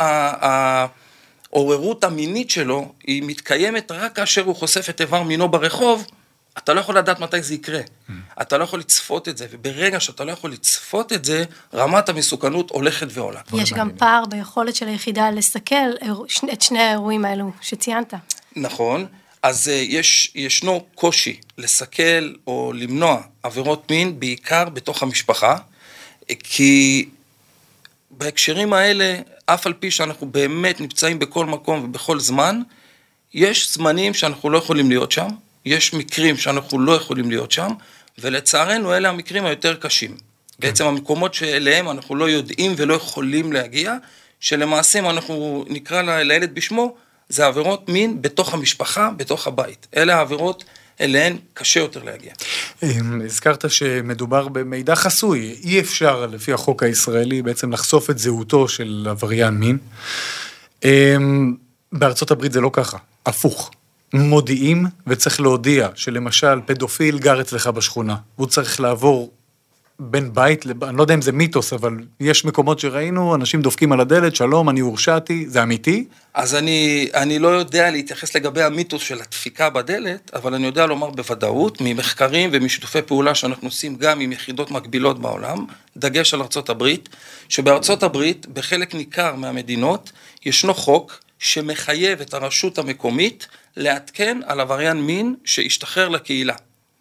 העוררות 1.52 2.04
המינית 2.04 2.50
שלו, 2.50 2.92
היא 3.06 3.22
מתקיימת 3.26 3.92
רק 3.92 4.16
כאשר 4.16 4.44
הוא 4.44 4.56
חושף 4.56 4.90
את 4.90 5.00
איבר 5.00 5.22
מינו 5.22 5.48
ברחוב, 5.48 6.06
אתה 6.58 6.74
לא 6.74 6.80
יכול 6.80 6.98
לדעת 6.98 7.20
מתי 7.20 7.42
זה 7.42 7.54
יקרה. 7.54 7.80
Mm. 7.80 8.12
אתה 8.42 8.58
לא 8.58 8.64
יכול 8.64 8.80
לצפות 8.80 9.28
את 9.28 9.36
זה, 9.36 9.46
וברגע 9.50 10.00
שאתה 10.00 10.24
לא 10.24 10.32
יכול 10.32 10.52
לצפות 10.52 11.12
את 11.12 11.24
זה, 11.24 11.44
רמת 11.74 12.08
המסוכנות 12.08 12.70
הולכת 12.70 13.06
ועולה. 13.10 13.40
יש 13.54 13.72
גם 13.72 13.90
פער 13.98 14.24
ביכולת 14.26 14.76
של 14.76 14.88
היחידה 14.88 15.30
לסכל 15.30 15.74
את 16.52 16.62
שני 16.62 16.82
האירועים 16.82 17.24
האלו 17.24 17.50
שציינת. 17.60 18.14
נכון. 18.56 19.06
אז 19.42 19.68
uh, 19.68 19.70
יש, 19.70 20.32
ישנו 20.34 20.84
קושי 20.94 21.40
לסכל 21.58 22.34
או 22.46 22.72
למנוע 22.74 23.20
עבירות 23.42 23.90
מין, 23.90 24.20
בעיקר 24.20 24.68
בתוך 24.68 25.02
המשפחה, 25.02 25.56
כי 26.38 27.08
בהקשרים 28.10 28.72
האלה, 28.72 29.18
אף 29.46 29.66
על 29.66 29.72
פי 29.72 29.90
שאנחנו 29.90 30.26
באמת 30.26 30.80
נמצאים 30.80 31.18
בכל 31.18 31.46
מקום 31.46 31.84
ובכל 31.84 32.20
זמן, 32.20 32.62
יש 33.34 33.72
זמנים 33.74 34.14
שאנחנו 34.14 34.50
לא 34.50 34.58
יכולים 34.58 34.88
להיות 34.88 35.12
שם, 35.12 35.28
יש 35.66 35.94
מקרים 35.94 36.36
שאנחנו 36.36 36.80
לא 36.80 36.92
יכולים 36.92 37.30
להיות 37.30 37.52
שם, 37.52 37.68
ולצערנו 38.18 38.94
אלה 38.94 39.08
המקרים 39.08 39.44
היותר 39.44 39.74
קשים. 39.74 40.10
כן. 40.10 40.16
בעצם 40.58 40.86
המקומות 40.86 41.34
שאליהם 41.34 41.90
אנחנו 41.90 42.16
לא 42.16 42.30
יודעים 42.30 42.74
ולא 42.76 42.94
יכולים 42.94 43.52
להגיע, 43.52 43.94
שלמעשה 44.40 44.98
אם 44.98 45.10
אנחנו 45.10 45.64
נקרא 45.68 46.02
לילד 46.02 46.54
בשמו, 46.54 46.94
זה 47.28 47.46
עבירות 47.46 47.88
מין 47.88 48.22
בתוך 48.22 48.54
המשפחה, 48.54 49.10
בתוך 49.16 49.46
הבית. 49.46 49.86
אלה 49.96 50.16
העבירות 50.16 50.64
אליהן 51.00 51.36
קשה 51.54 51.80
יותר 51.80 52.02
להגיע. 52.02 52.32
אמ, 52.82 53.20
הזכרת 53.24 53.70
שמדובר 53.70 54.48
במידע 54.48 54.94
חסוי, 54.94 55.56
אי 55.64 55.80
אפשר 55.80 56.26
לפי 56.26 56.52
החוק 56.52 56.82
הישראלי 56.82 57.42
בעצם 57.42 57.72
לחשוף 57.72 58.10
את 58.10 58.18
זהותו 58.18 58.68
של 58.68 59.06
עבריין 59.10 59.54
מין. 59.54 59.78
אמ, 60.84 61.54
בארצות 61.92 62.30
הברית 62.30 62.52
זה 62.52 62.60
לא 62.60 62.70
ככה, 62.72 62.98
הפוך. 63.26 63.70
מודיעים 64.14 64.86
וצריך 65.06 65.40
להודיע 65.40 65.88
שלמשל 65.94 66.60
פדופיל 66.66 67.18
גר 67.18 67.40
אצלך 67.40 67.66
בשכונה, 67.66 68.16
והוא 68.38 68.46
צריך 68.46 68.80
לעבור 68.80 69.32
בין 69.98 70.32
בית, 70.32 70.66
לב... 70.66 70.84
אני 70.84 70.96
לא 70.96 71.02
יודע 71.02 71.14
אם 71.14 71.22
זה 71.22 71.32
מיתוס, 71.32 71.72
אבל 71.72 71.92
יש 72.20 72.44
מקומות 72.44 72.78
שראינו, 72.78 73.34
אנשים 73.34 73.62
דופקים 73.62 73.92
על 73.92 74.00
הדלת, 74.00 74.36
שלום, 74.36 74.68
אני 74.68 74.80
הורשעתי, 74.80 75.44
זה 75.48 75.62
אמיתי? 75.62 76.04
אז 76.34 76.54
אני, 76.54 77.08
אני 77.14 77.38
לא 77.38 77.48
יודע 77.48 77.90
להתייחס 77.90 78.36
לגבי 78.36 78.62
המיתוס 78.62 79.02
של 79.02 79.20
הדפיקה 79.20 79.70
בדלת, 79.70 80.30
אבל 80.34 80.54
אני 80.54 80.66
יודע 80.66 80.86
לומר 80.86 81.10
בוודאות, 81.10 81.78
ממחקרים 81.80 82.50
ומשיתופי 82.52 83.02
פעולה 83.02 83.34
שאנחנו 83.34 83.68
עושים 83.68 83.96
גם 83.96 84.20
עם 84.20 84.32
יחידות 84.32 84.70
מקבילות 84.70 85.18
בעולם, 85.18 85.66
דגש 85.96 86.34
על 86.34 86.42
ארצות 86.42 86.70
הברית, 86.70 87.08
שבארצות 87.48 88.02
הברית, 88.02 88.46
בחלק 88.46 88.94
ניכר 88.94 89.34
מהמדינות, 89.34 90.12
ישנו 90.44 90.74
חוק 90.74 91.20
שמחייב 91.38 92.20
את 92.20 92.34
הרשות 92.34 92.78
המקומית 92.78 93.46
לעדכן 93.76 94.40
על 94.46 94.60
עבריין 94.60 94.96
מין 94.96 95.34
שהשתחרר 95.44 96.08
לקהילה. 96.08 96.54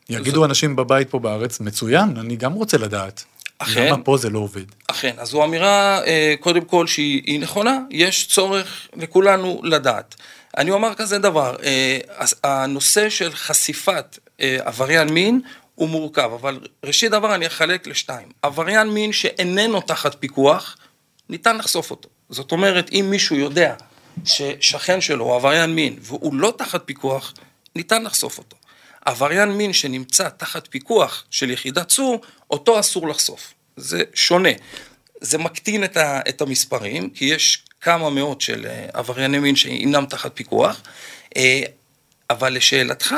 יגידו 0.10 0.40
זאת... 0.40 0.50
אנשים 0.50 0.76
בבית 0.76 1.10
פה 1.10 1.20
בארץ, 1.20 1.60
מצוין, 1.60 2.18
אני 2.18 2.36
גם 2.36 2.54
רוצה 2.54 2.78
לדעת. 2.78 3.24
אכן. 3.58 3.88
למה 3.88 4.04
פה 4.04 4.18
זה 4.18 4.30
לא 4.30 4.40
עובד? 4.40 4.66
אכן, 4.88 5.16
אז 5.18 5.28
זו 5.28 5.44
אמירה, 5.44 6.04
אה, 6.06 6.36
קודם 6.40 6.66
כל, 6.66 6.88
שהיא 6.88 7.40
נכונה, 7.40 7.80
יש 7.90 8.28
צורך 8.28 8.88
לכולנו 8.96 9.62
לדעת. 9.64 10.16
אני 10.58 10.72
אומר 10.72 10.94
כזה 10.96 11.18
דבר, 11.20 11.56
אה, 11.64 12.00
הנושא 12.44 13.10
של 13.10 13.32
חשיפת 13.36 14.20
אה, 14.42 14.58
עבריין 14.64 15.10
מין 15.10 15.42
הוא 15.76 15.90
מורכב, 15.90 16.30
אבל 16.42 16.60
ראשית 16.86 17.12
דבר 17.12 17.36
אני 17.36 17.48
אחלק 17.48 17.88
לשתיים. 17.88 18.28
עבריין 18.42 18.90
מין 18.90 19.14
שאיננו 19.14 19.82
תחת 19.82 20.16
פיקוח, 20.20 20.78
ניתן 21.30 21.58
לחשוף 21.58 21.92
אותו. 21.92 22.10
זאת 22.30 22.52
אומרת, 22.52 22.90
אם 22.92 23.08
מישהו 23.10 23.36
יודע 23.36 23.76
ששכן 24.26 25.02
שלו 25.02 25.26
הוא 25.26 25.36
עבריין 25.36 25.76
מין 25.76 25.98
והוא 26.02 26.36
לא 26.36 26.54
תחת 26.58 26.82
פיקוח, 26.86 27.34
ניתן 27.76 28.04
לחשוף 28.04 28.38
אותו. 28.38 28.58
עבריין 29.06 29.50
מין 29.52 29.74
שנמצא 29.74 30.30
תחת 30.30 30.68
פיקוח 30.68 31.24
של 31.32 31.52
יחידת 31.52 31.88
צור, 31.88 32.22
אותו 32.52 32.80
אסור 32.80 33.08
לחשוף. 33.08 33.54
זה 33.78 34.04
שונה. 34.14 34.50
זה 35.22 35.38
מקטין 35.38 35.84
את, 35.84 35.98
ה, 35.98 36.20
את 36.30 36.42
המספרים, 36.42 37.10
כי 37.10 37.26
יש 37.26 37.64
כמה 37.82 38.10
מאות 38.10 38.42
של 38.42 38.66
אה, 38.66 38.86
עברייני 38.94 39.40
מין 39.40 39.56
שאינם 39.56 40.06
תחת 40.06 40.32
פיקוח, 40.34 40.82
אה, 41.38 41.62
אבל 42.30 42.54
לשאלתך, 42.54 43.16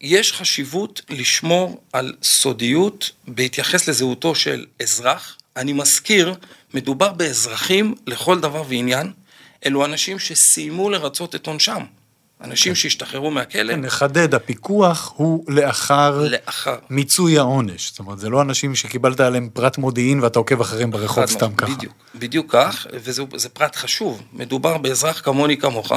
יש 0.00 0.32
חשיבות 0.32 1.02
לשמור 1.08 1.80
על 1.92 2.14
סודיות 2.22 3.10
בהתייחס 3.28 3.88
לזהותו 3.88 4.34
של 4.34 4.66
אזרח. 4.82 5.38
אני 5.56 5.72
מזכיר, 5.72 6.34
מדובר 6.74 7.12
באזרחים 7.12 7.94
לכל 8.06 8.40
דבר 8.40 8.62
ועניין, 8.68 9.12
אלו 9.66 9.84
אנשים 9.84 10.18
שסיימו 10.18 10.90
לרצות 10.90 11.34
את 11.34 11.46
עונשם. 11.46 11.82
אנשים 12.44 12.72
כן. 12.72 12.76
שהשתחררו 12.76 13.30
מהכלא. 13.30 13.72
כן, 13.72 13.80
נחדד, 13.80 14.34
הפיקוח 14.34 15.12
הוא 15.16 15.44
לאחר, 15.48 16.28
לאחר 16.30 16.76
מיצוי 16.90 17.38
העונש. 17.38 17.90
זאת 17.90 17.98
אומרת, 17.98 18.18
זה 18.18 18.30
לא 18.30 18.42
אנשים 18.42 18.74
שקיבלת 18.74 19.20
עליהם 19.20 19.48
פרט 19.52 19.78
מודיעין 19.78 20.20
ואתה 20.20 20.38
עוקב 20.38 20.60
אחריהם 20.60 20.90
ברחוב 20.90 21.26
סתם 21.26 21.54
ככה. 21.54 21.74
בדיוק, 21.74 21.92
בדיוק 22.14 22.46
כך, 22.52 22.86
וזה 22.92 23.48
פרט 23.48 23.76
חשוב. 23.76 24.22
מדובר 24.32 24.78
באזרח 24.78 25.20
כמוני 25.24 25.56
כמוך, 25.56 25.92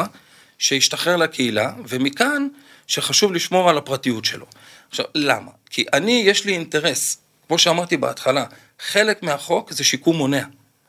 שהשתחרר 0.57 1.15
לקהילה, 1.15 1.73
ומכאן 1.87 2.47
שחשוב 2.87 3.33
לשמור 3.33 3.69
על 3.69 3.77
הפרטיות 3.77 4.25
שלו. 4.25 4.45
עכשיו, 4.89 5.05
למה? 5.15 5.51
כי 5.69 5.85
אני, 5.93 6.23
יש 6.25 6.45
לי 6.45 6.53
אינטרס, 6.53 7.17
כמו 7.47 7.57
שאמרתי 7.57 7.97
בהתחלה, 7.97 8.45
חלק 8.79 9.23
מהחוק 9.23 9.71
זה 9.71 9.83
שיקום 9.83 10.17
מונע. 10.17 10.43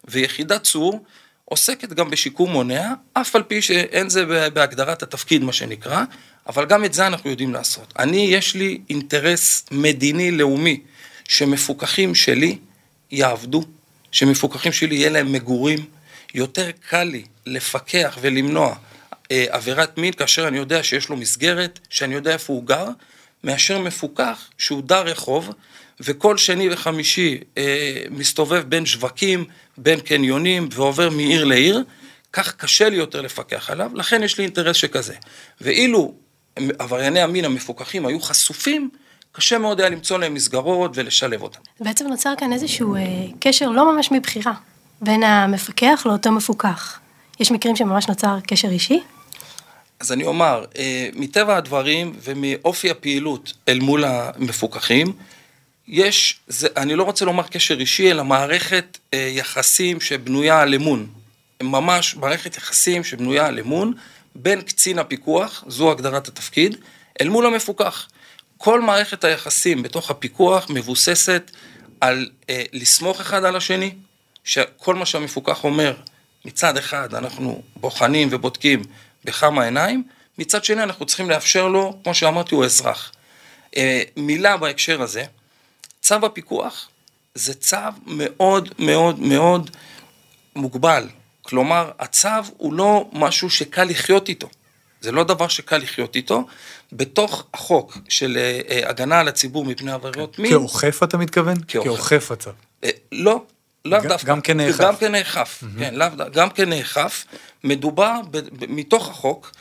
ויחידת 0.08 0.62
צור 0.62 1.04
עוסקת 1.48 1.88
גם 1.88 2.10
בשיקום 2.10 2.52
מונע, 2.52 2.92
אף 3.12 3.36
על 3.36 3.42
פי 3.42 3.62
שאין 3.62 4.08
זה 4.08 4.24
בהגדרת 4.50 5.02
התפקיד, 5.02 5.42
מה 5.42 5.52
שנקרא, 5.52 6.02
אבל 6.48 6.64
גם 6.64 6.84
את 6.84 6.94
זה 6.94 7.06
אנחנו 7.06 7.30
יודעים 7.30 7.54
לעשות. 7.54 7.92
אני, 7.98 8.28
יש 8.30 8.54
לי 8.54 8.80
אינטרס 8.90 9.64
מדיני 9.70 10.30
לאומי, 10.30 10.80
שמפוקחים 11.28 12.14
שלי 12.14 12.58
יעבדו, 13.10 13.64
שמפוקחים 14.12 14.72
שלי 14.72 14.94
יהיה 14.94 15.10
להם 15.10 15.32
מגורים, 15.32 15.78
יותר 16.34 16.70
קל 16.88 17.04
לי 17.04 17.24
לפקח 17.46 18.18
ולמנוע 18.20 18.74
אה, 19.30 19.44
עבירת 19.48 19.98
מין 19.98 20.12
כאשר 20.12 20.48
אני 20.48 20.58
יודע 20.58 20.82
שיש 20.82 21.08
לו 21.08 21.16
מסגרת, 21.16 21.78
שאני 21.90 22.14
יודע 22.14 22.32
איפה 22.32 22.52
הוא 22.52 22.64
גר, 22.64 22.86
מאשר 23.44 23.78
מפוקח 23.78 24.50
שהוא 24.58 24.82
דר 24.82 25.02
רחוב, 25.02 25.50
וכל 26.00 26.36
שני 26.36 26.68
וחמישי 26.72 27.38
אה, 27.58 28.02
מסתובב 28.10 28.62
בין 28.68 28.86
שווקים, 28.86 29.44
בין 29.78 30.00
קניונים, 30.00 30.68
ועובר 30.72 31.10
מעיר 31.10 31.44
לעיר, 31.44 31.84
כך 32.32 32.54
קשה 32.54 32.88
לי 32.88 32.96
יותר 32.96 33.20
לפקח 33.20 33.70
עליו, 33.70 33.90
לכן 33.94 34.22
יש 34.22 34.38
לי 34.38 34.44
אינטרס 34.44 34.76
שכזה. 34.76 35.14
ואילו 35.60 36.14
עברייני 36.78 37.20
המין 37.20 37.44
המפוקחים 37.44 38.06
היו 38.06 38.20
חשופים, 38.20 38.90
קשה 39.32 39.58
מאוד 39.58 39.80
היה 39.80 39.88
למצוא 39.88 40.18
להם 40.18 40.34
מסגרות 40.34 40.90
ולשלב 40.94 41.42
אותם. 41.42 41.60
בעצם 41.80 42.06
נוצר 42.06 42.34
כאן 42.38 42.52
איזשהו 42.52 42.96
אה, 42.96 43.00
קשר 43.40 43.70
לא 43.70 43.94
ממש 43.94 44.12
מבחירה 44.12 44.52
בין 45.00 45.22
המפקח 45.22 46.02
לאותו 46.06 46.32
מפוקח. 46.32 46.98
יש 47.40 47.50
מקרים 47.50 47.76
שממש 47.76 48.08
נוצר 48.08 48.38
קשר 48.46 48.68
אישי? 48.68 49.00
אז 50.00 50.12
אני 50.12 50.24
אומר, 50.24 50.64
אה, 50.78 51.08
מטבע 51.14 51.56
הדברים 51.56 52.12
ומאופי 52.22 52.90
הפעילות 52.90 53.52
אל 53.68 53.78
מול 53.78 54.04
המפוקחים, 54.04 55.12
יש, 55.88 56.40
זה, 56.48 56.68
אני 56.76 56.94
לא 56.94 57.02
רוצה 57.02 57.24
לומר 57.24 57.42
קשר 57.42 57.80
אישי, 57.80 58.10
אלא 58.10 58.24
מערכת 58.24 58.98
אה, 59.14 59.18
יחסים 59.18 60.00
שבנויה 60.00 60.60
על 60.60 60.74
אמון. 60.74 61.06
ממש 61.62 62.16
מערכת 62.16 62.56
יחסים 62.56 63.04
שבנויה 63.04 63.46
על 63.46 63.58
אמון 63.58 63.92
בין 64.34 64.60
קצין 64.62 64.98
הפיקוח, 64.98 65.64
זו 65.68 65.90
הגדרת 65.90 66.28
התפקיד, 66.28 66.76
אל 67.20 67.28
מול 67.28 67.46
המפוקח. 67.46 68.08
כל 68.58 68.80
מערכת 68.80 69.24
היחסים 69.24 69.82
בתוך 69.82 70.10
הפיקוח 70.10 70.66
מבוססת 70.70 71.50
על 72.00 72.30
אה, 72.50 72.62
לסמוך 72.72 73.20
אחד 73.20 73.44
על 73.44 73.56
השני, 73.56 73.94
שכל 74.44 74.94
מה 74.94 75.06
שהמפוקח 75.06 75.64
אומר, 75.64 75.94
מצד 76.44 76.76
אחד 76.76 77.14
אנחנו 77.14 77.62
בוחנים 77.76 78.28
ובודקים 78.30 78.82
בכמה 79.24 79.64
עיניים, 79.64 80.02
מצד 80.38 80.64
שני 80.64 80.82
אנחנו 80.82 81.06
צריכים 81.06 81.30
לאפשר 81.30 81.68
לו, 81.68 81.98
כמו 82.04 82.14
שאמרתי, 82.14 82.54
הוא 82.54 82.64
אזרח. 82.64 83.12
אה, 83.76 84.02
מילה 84.16 84.56
בהקשר 84.56 85.02
הזה, 85.02 85.24
צו 86.06 86.26
הפיקוח 86.26 86.88
זה 87.34 87.54
צו 87.54 87.76
מאוד 88.06 88.68
מאוד 88.78 89.20
מאוד 89.20 89.70
מוגבל. 90.56 91.08
כלומר, 91.42 91.90
הצו 91.98 92.28
הוא 92.56 92.72
לא 92.72 93.08
משהו 93.12 93.50
שקל 93.50 93.84
לחיות 93.84 94.28
איתו. 94.28 94.48
זה 95.00 95.12
לא 95.12 95.24
דבר 95.24 95.48
שקל 95.48 95.76
לחיות 95.76 96.16
איתו. 96.16 96.46
בתוך 96.92 97.46
החוק 97.54 97.98
של 98.08 98.36
אה, 98.36 98.60
אה, 98.70 98.88
הגנה 98.88 99.20
על 99.20 99.28
הציבור 99.28 99.64
מפני 99.64 99.92
עבירות 99.92 100.38
מין... 100.38 100.52
כאוכף 100.52 101.02
אתה 101.02 101.16
מתכוון? 101.16 101.56
כאוכף 101.68 102.30
הצו. 102.30 102.50
אה, 102.84 102.90
לא, 103.12 103.44
לאו 103.84 104.00
דווקא. 104.00 104.26
גם 104.26 104.40
כנאכף. 104.40 104.80
גם 104.80 104.96
כנאכף, 104.96 105.64
כן, 105.78 105.94
לאו 105.94 106.08
דווקא, 106.08 106.40
גם 106.40 106.50
כנאכף. 106.50 107.24
מדובר 107.64 108.20
מתוך 108.68 109.08
החוק 109.08 109.52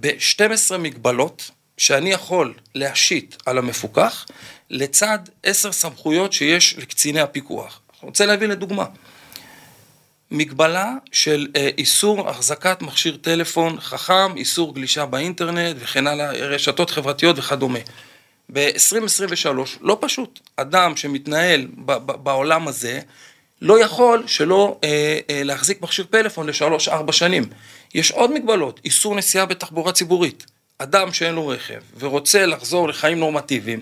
ב-12 0.00 0.76
מגבלות 0.78 1.50
שאני 1.78 2.10
יכול 2.10 2.54
להשית 2.74 3.36
על 3.46 3.58
המפוקח, 3.58 4.26
לצד 4.70 5.18
עשר 5.42 5.72
סמכויות 5.72 6.32
שיש 6.32 6.78
לקציני 6.78 7.20
הפיקוח. 7.20 7.80
אני 8.02 8.08
רוצה 8.08 8.26
להביא 8.26 8.48
לדוגמה. 8.48 8.84
מגבלה 10.30 10.94
של 11.12 11.46
אה, 11.56 11.68
איסור 11.78 12.28
החזקת 12.28 12.82
מכשיר 12.82 13.16
טלפון 13.20 13.80
חכם, 13.80 14.36
איסור 14.36 14.74
גלישה 14.74 15.06
באינטרנט 15.06 15.76
וכן 15.78 16.06
הלאה, 16.06 16.32
רשתות 16.32 16.90
חברתיות 16.90 17.38
וכדומה. 17.38 17.78
ב-2023, 18.52 19.48
לא 19.80 19.98
פשוט, 20.00 20.40
אדם 20.56 20.96
שמתנהל 20.96 21.66
בעולם 21.96 22.68
הזה, 22.68 23.00
לא 23.62 23.80
יכול 23.84 24.22
שלא 24.26 24.78
אה, 24.84 25.18
אה, 25.30 25.42
להחזיק 25.42 25.82
מכשיר 25.82 26.06
פלאפון 26.10 26.46
לשלוש-ארבע 26.46 27.12
שנים. 27.12 27.44
יש 27.94 28.10
עוד 28.10 28.32
מגבלות, 28.32 28.80
איסור 28.84 29.14
נסיעה 29.14 29.46
בתחבורה 29.46 29.92
ציבורית. 29.92 30.46
אדם 30.78 31.12
שאין 31.12 31.34
לו 31.34 31.48
רכב 31.48 31.80
ורוצה 31.98 32.46
לחזור 32.46 32.88
לחיים 32.88 33.18
נורמטיביים, 33.18 33.80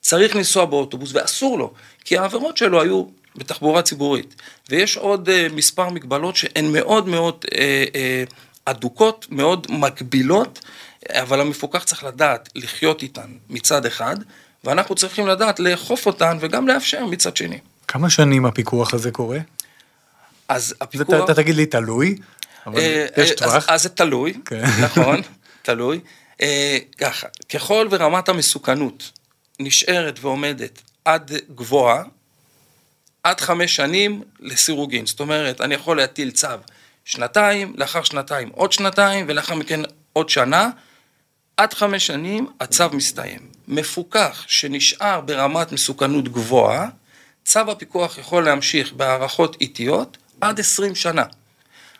צריך 0.00 0.36
לנסוע 0.36 0.64
באוטובוס 0.64 1.10
ואסור 1.14 1.58
לו, 1.58 1.72
כי 2.04 2.18
העבירות 2.18 2.56
שלו 2.56 2.82
היו 2.82 3.04
בתחבורה 3.36 3.82
ציבורית. 3.82 4.34
ויש 4.70 4.96
עוד 4.96 5.28
uh, 5.28 5.52
מספר 5.52 5.88
מגבלות 5.88 6.36
שהן 6.36 6.72
מאוד 6.72 7.08
מאוד 7.08 7.44
uh, 7.44 7.50
uh, 7.50 8.34
אדוקות, 8.64 9.26
מאוד 9.30 9.66
מגבילות, 9.70 10.64
אבל 11.10 11.40
המפוקח 11.40 11.84
צריך 11.84 12.04
לדעת 12.04 12.48
לחיות 12.54 13.02
איתן 13.02 13.30
מצד 13.50 13.86
אחד, 13.86 14.16
ואנחנו 14.64 14.94
צריכים 14.94 15.26
לדעת 15.26 15.60
לאכוף 15.60 16.06
אותן 16.06 16.36
וגם 16.40 16.68
לאפשר 16.68 17.06
מצד 17.06 17.36
שני. 17.36 17.58
כמה 17.88 18.10
שנים 18.10 18.46
הפיקוח 18.46 18.94
הזה 18.94 19.10
קורה? 19.10 19.38
אז 20.48 20.74
הפיקוח... 20.80 21.24
אתה 21.24 21.34
תגיד 21.34 21.56
לי 21.56 21.66
תלוי, 21.66 22.16
אבל 22.66 22.80
יש 23.16 23.30
טווח. 23.30 23.54
אז, 23.54 23.64
אז 23.68 23.82
זה 23.82 23.88
תלוי. 23.88 24.32
כן. 24.44 24.64
נכון, 24.82 25.20
תלוי. 25.62 26.00
אה, 26.44 26.78
ככה, 26.98 27.26
ככל 27.48 27.88
ורמת 27.90 28.28
המסוכנות 28.28 29.10
נשארת 29.60 30.18
ועומדת 30.20 30.82
עד 31.04 31.32
גבוהה, 31.54 32.02
עד 33.22 33.40
חמש 33.40 33.76
שנים 33.76 34.22
לסירוגין. 34.40 35.06
זאת 35.06 35.20
אומרת, 35.20 35.60
אני 35.60 35.74
יכול 35.74 35.96
להטיל 35.96 36.30
צו 36.30 36.48
שנתיים, 37.04 37.74
לאחר 37.76 38.02
שנתיים 38.02 38.48
עוד 38.48 38.72
שנתיים, 38.72 39.26
ולאחר 39.28 39.54
מכן 39.54 39.80
עוד 40.12 40.28
שנה. 40.28 40.70
עד 41.56 41.74
חמש 41.74 42.06
שנים 42.06 42.46
הצו 42.60 42.90
מסתיים. 42.92 43.38
מפוקח 43.68 44.44
שנשאר 44.46 45.20
ברמת 45.20 45.72
מסוכנות 45.72 46.28
גבוהה, 46.28 46.88
צו 47.44 47.60
הפיקוח 47.70 48.18
יכול 48.18 48.44
להמשיך 48.44 48.92
בהערכות 48.92 49.56
איטיות 49.60 50.16
עד 50.40 50.60
20 50.60 50.94
שנה. 50.94 51.24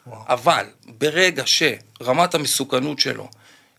וואו. 0.07 0.23
אבל 0.29 0.67
ברגע 0.87 1.43
שרמת 1.47 2.35
המסוכנות 2.35 2.99
שלו, 3.01 3.29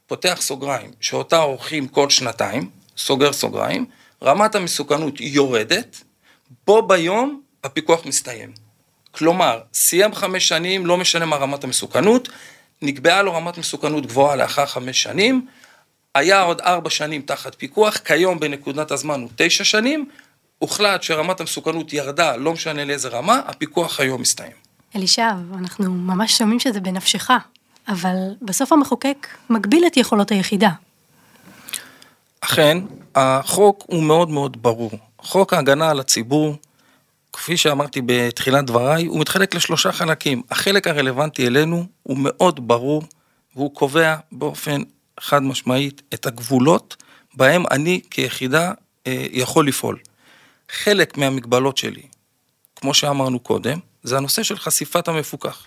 פותח 0.07 0.38
סוגריים, 0.41 0.91
שאותה 1.01 1.38
עורכים 1.38 1.88
כל 1.88 2.09
שנתיים, 2.09 2.69
סוגר 2.97 3.33
סוגריים, 3.33 3.85
רמת 4.24 4.55
המסוכנות 4.55 5.13
יורדת, 5.19 6.03
בו 6.67 6.88
ביום 6.88 7.41
הפיקוח 7.63 8.05
מסתיים. 8.05 8.51
כלומר, 9.12 9.59
סיים 9.74 10.15
חמש 10.15 10.47
שנים, 10.47 10.85
לא 10.85 10.97
משנה 10.97 11.25
מה 11.25 11.35
רמת 11.35 11.63
המסוכנות, 11.63 12.29
נקבעה 12.81 13.21
לו 13.21 13.33
רמת 13.33 13.57
מסוכנות 13.57 14.05
גבוהה 14.05 14.35
לאחר 14.35 14.65
חמש 14.65 15.03
שנים, 15.03 15.47
היה 16.15 16.41
עוד 16.41 16.62
ארבע 16.62 16.89
שנים 16.89 17.21
תחת 17.21 17.55
פיקוח, 17.55 17.97
כיום 17.97 18.39
בנקודת 18.39 18.91
הזמן 18.91 19.21
הוא 19.21 19.29
תשע 19.35 19.63
שנים, 19.63 20.09
הוחלט 20.59 21.03
שרמת 21.03 21.39
המסוכנות 21.39 21.93
ירדה, 21.93 22.35
לא 22.35 22.53
משנה 22.53 22.85
לאיזה 22.85 23.07
רמה, 23.07 23.41
הפיקוח 23.45 24.00
היום 24.00 24.21
מסתיים. 24.21 24.51
אלישב, 24.95 25.53
אנחנו 25.57 25.91
ממש 25.91 26.38
שומעים 26.38 26.59
שזה 26.59 26.79
בנפשך, 26.79 27.29
אבל 27.88 28.15
בסוף 28.42 28.72
המחוקק 28.72 29.27
מגביל 29.50 29.88
את 29.88 29.98
יכולות 29.98 30.32
היחידה. 30.32 30.70
אכן, 32.42 32.77
החוק 33.15 33.84
הוא 33.88 34.04
מאוד 34.04 34.30
מאוד 34.30 34.63
ברור. 34.63 34.92
חוק 35.20 35.54
ההגנה 35.54 35.89
על 35.89 36.00
הציבור, 36.00 36.56
כפי 37.34 37.58
שאמרתי 37.58 38.01
בתחילת 38.06 38.65
דבריי, 38.65 39.06
הוא 39.06 39.20
מתחלק 39.20 39.56
לשלושה 39.56 39.92
חלקים. 39.92 40.42
החלק 40.51 40.88
הרלוונטי 40.88 41.48
אלינו 41.48 41.86
הוא 42.04 42.18
מאוד 42.20 42.68
ברור, 42.68 43.04
והוא 43.56 43.75
קובע 43.75 44.15
באופן 44.32 44.82
חד 45.20 45.44
משמעית 45.44 46.01
את 46.13 46.25
הגבולות 46.25 47.04
בהם 47.34 47.63
אני 47.72 48.01
כיחידה 48.12 48.72
אה, 49.08 49.25
יכול 49.32 49.68
לפעול. 49.68 50.00
חלק 50.70 51.18
מהמגבלות 51.18 51.77
שלי, 51.77 52.01
כמו 52.75 52.94
שאמרנו 52.94 53.39
קודם, 53.39 53.80
זה 54.04 54.18
הנושא 54.18 54.44
של 54.44 54.58
חשיפת 54.58 55.08
המפוקח. 55.08 55.65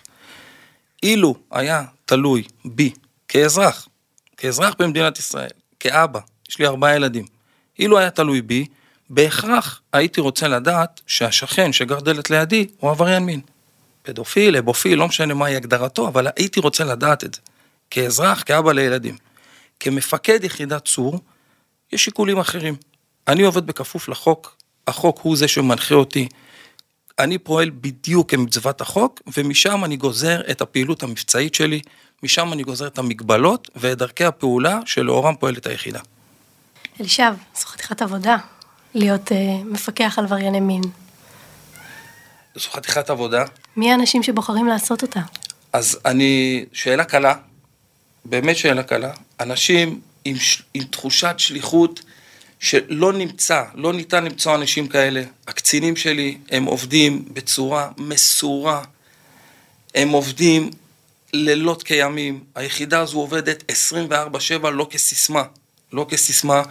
אילו 1.03 1.35
היה 1.51 1.83
תלוי 2.05 2.43
בי 2.65 2.93
כאזרח, 3.27 3.87
כאזרח 4.37 4.75
במדינת 4.79 5.19
ישראל, 5.19 5.49
כאבא, 5.79 6.19
יש 6.49 6.59
לי 6.59 6.67
ארבעה 6.67 6.95
ילדים, 6.95 7.25
אילו 7.79 7.99
היה 7.99 8.09
תלוי 8.09 8.41
בי, 8.41 8.65
בהכרח 9.09 9.81
הייתי 9.93 10.21
רוצה 10.21 10.47
לדעת 10.47 11.01
שהשכן 11.07 11.73
שגר 11.73 11.99
דלת 11.99 12.29
לידי 12.29 12.67
הוא 12.77 12.91
עבריין 12.91 13.23
מין. 13.23 13.41
פדופיל, 14.03 14.57
אבופיל, 14.57 14.99
לא 14.99 15.07
משנה 15.07 15.33
מהי 15.33 15.55
הגדרתו, 15.55 16.07
אבל 16.07 16.27
הייתי 16.35 16.59
רוצה 16.59 16.83
לדעת 16.83 17.23
את 17.23 17.33
זה. 17.33 17.41
כאזרח, 17.89 18.43
כאבא 18.45 18.71
לילדים. 18.71 19.17
כמפקד 19.79 20.43
יחידת 20.43 20.85
צור, 20.85 21.19
יש 21.91 22.05
שיקולים 22.05 22.39
אחרים. 22.39 22.75
אני 23.27 23.43
עובד 23.43 23.65
בכפוף 23.65 24.09
לחוק, 24.09 24.55
החוק 24.87 25.19
הוא 25.21 25.37
זה 25.37 25.47
שמנחה 25.47 25.95
אותי. 25.95 26.27
אני 27.19 27.37
פועל 27.37 27.69
בדיוק 27.69 28.31
כמצוות 28.31 28.81
החוק, 28.81 29.21
ומשם 29.37 29.85
אני 29.85 29.97
גוזר 29.97 30.41
את 30.51 30.61
הפעילות 30.61 31.03
המבצעית 31.03 31.55
שלי, 31.55 31.81
משם 32.23 32.53
אני 32.53 32.63
גוזר 32.63 32.87
את 32.87 32.97
המגבלות 32.97 33.69
ואת 33.75 33.97
דרכי 33.97 34.25
הפעולה 34.25 34.79
שלאורם 34.85 35.35
פועלת 35.35 35.65
היחידה. 35.65 35.99
אלישב, 36.99 37.33
זו 37.59 37.65
חתיכת 37.65 38.01
עבודה, 38.01 38.37
להיות 38.93 39.31
uh, 39.31 39.33
מפקח 39.65 40.15
על 40.17 40.25
עברייני 40.25 40.59
מין. 40.59 40.81
זו 42.55 42.69
חתיכת 42.69 43.09
עבודה. 43.09 43.43
מי 43.77 43.91
האנשים 43.91 44.23
שבוחרים 44.23 44.67
לעשות 44.67 45.01
אותה? 45.01 45.21
אז 45.73 45.99
אני, 46.05 46.65
שאלה 46.73 47.03
קלה, 47.03 47.33
באמת 48.25 48.57
שאלה 48.57 48.83
קלה. 48.83 49.11
אנשים 49.39 49.99
עם, 50.25 50.35
עם 50.73 50.83
תחושת 50.83 51.35
שליחות 51.37 52.01
שלא 52.59 53.13
נמצא, 53.13 53.63
לא 53.75 53.93
ניתן 53.93 54.23
למצוא 54.23 54.55
אנשים 54.55 54.87
כאלה. 54.87 55.23
הקצינים 55.47 55.95
שלי, 55.95 56.37
הם 56.51 56.65
עובדים 56.65 57.25
בצורה 57.33 57.89
מסורה, 57.97 58.83
הם 59.95 60.09
עובדים 60.09 60.69
לילות 61.33 61.83
כימים. 61.83 62.43
היחידה 62.55 62.99
הזו 62.99 63.17
עובדת 63.17 63.71
24/7 63.71 64.69
לא 64.69 64.87
כסיסמה, 64.89 65.43
לא 65.93 66.05
כסיסמה. 66.09 66.61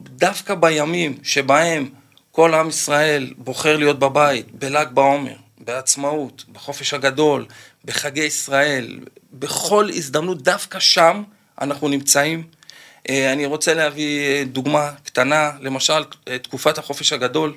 דווקא 0.00 0.54
בימים 0.54 1.18
שבהם 1.22 1.88
כל 2.30 2.54
עם 2.54 2.68
ישראל 2.68 3.34
בוחר 3.36 3.76
להיות 3.76 3.98
בבית, 3.98 4.46
בל"ג 4.52 4.86
בעומר, 4.94 5.36
בעצמאות, 5.58 6.44
בחופש 6.52 6.94
הגדול, 6.94 7.46
בחגי 7.84 8.24
ישראל, 8.24 8.98
בכל 9.32 9.88
הזדמנות, 9.94 10.42
דווקא 10.42 10.78
שם 10.78 11.22
אנחנו 11.60 11.88
נמצאים. 11.88 12.42
אה, 13.10 13.32
אני 13.32 13.46
רוצה 13.46 13.74
להביא 13.74 14.20
אה, 14.20 14.44
דוגמה 14.44 14.90
קטנה, 15.04 15.50
למשל 15.60 16.02
אה, 16.28 16.38
תקופת 16.38 16.78
החופש 16.78 17.12
הגדול, 17.12 17.54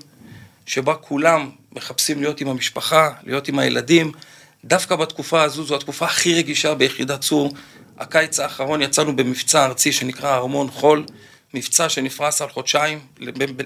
שבה 0.66 0.96
כולם 0.96 1.50
מחפשים 1.72 2.22
להיות 2.22 2.42
עם 2.42 2.48
המשפחה, 2.48 3.10
להיות 3.24 3.48
עם 3.48 3.60
הילדים. 3.60 4.12
דווקא 4.66 4.96
בתקופה 4.96 5.42
הזו, 5.42 5.64
זו 5.64 5.76
התקופה 5.76 6.06
הכי 6.06 6.34
רגישה 6.34 6.76
ביחידת 6.76 7.22
צור. 7.22 7.54
הקיץ 8.00 8.40
האחרון 8.40 8.82
יצאנו 8.82 9.16
במבצע 9.16 9.66
ארצי 9.66 9.92
שנקרא 9.92 10.36
ארמון 10.36 10.72
חול, 10.72 11.06
מבצע 11.54 11.90
שנפרס 11.90 12.42
על 12.42 12.50
חודשיים, 12.50 13.00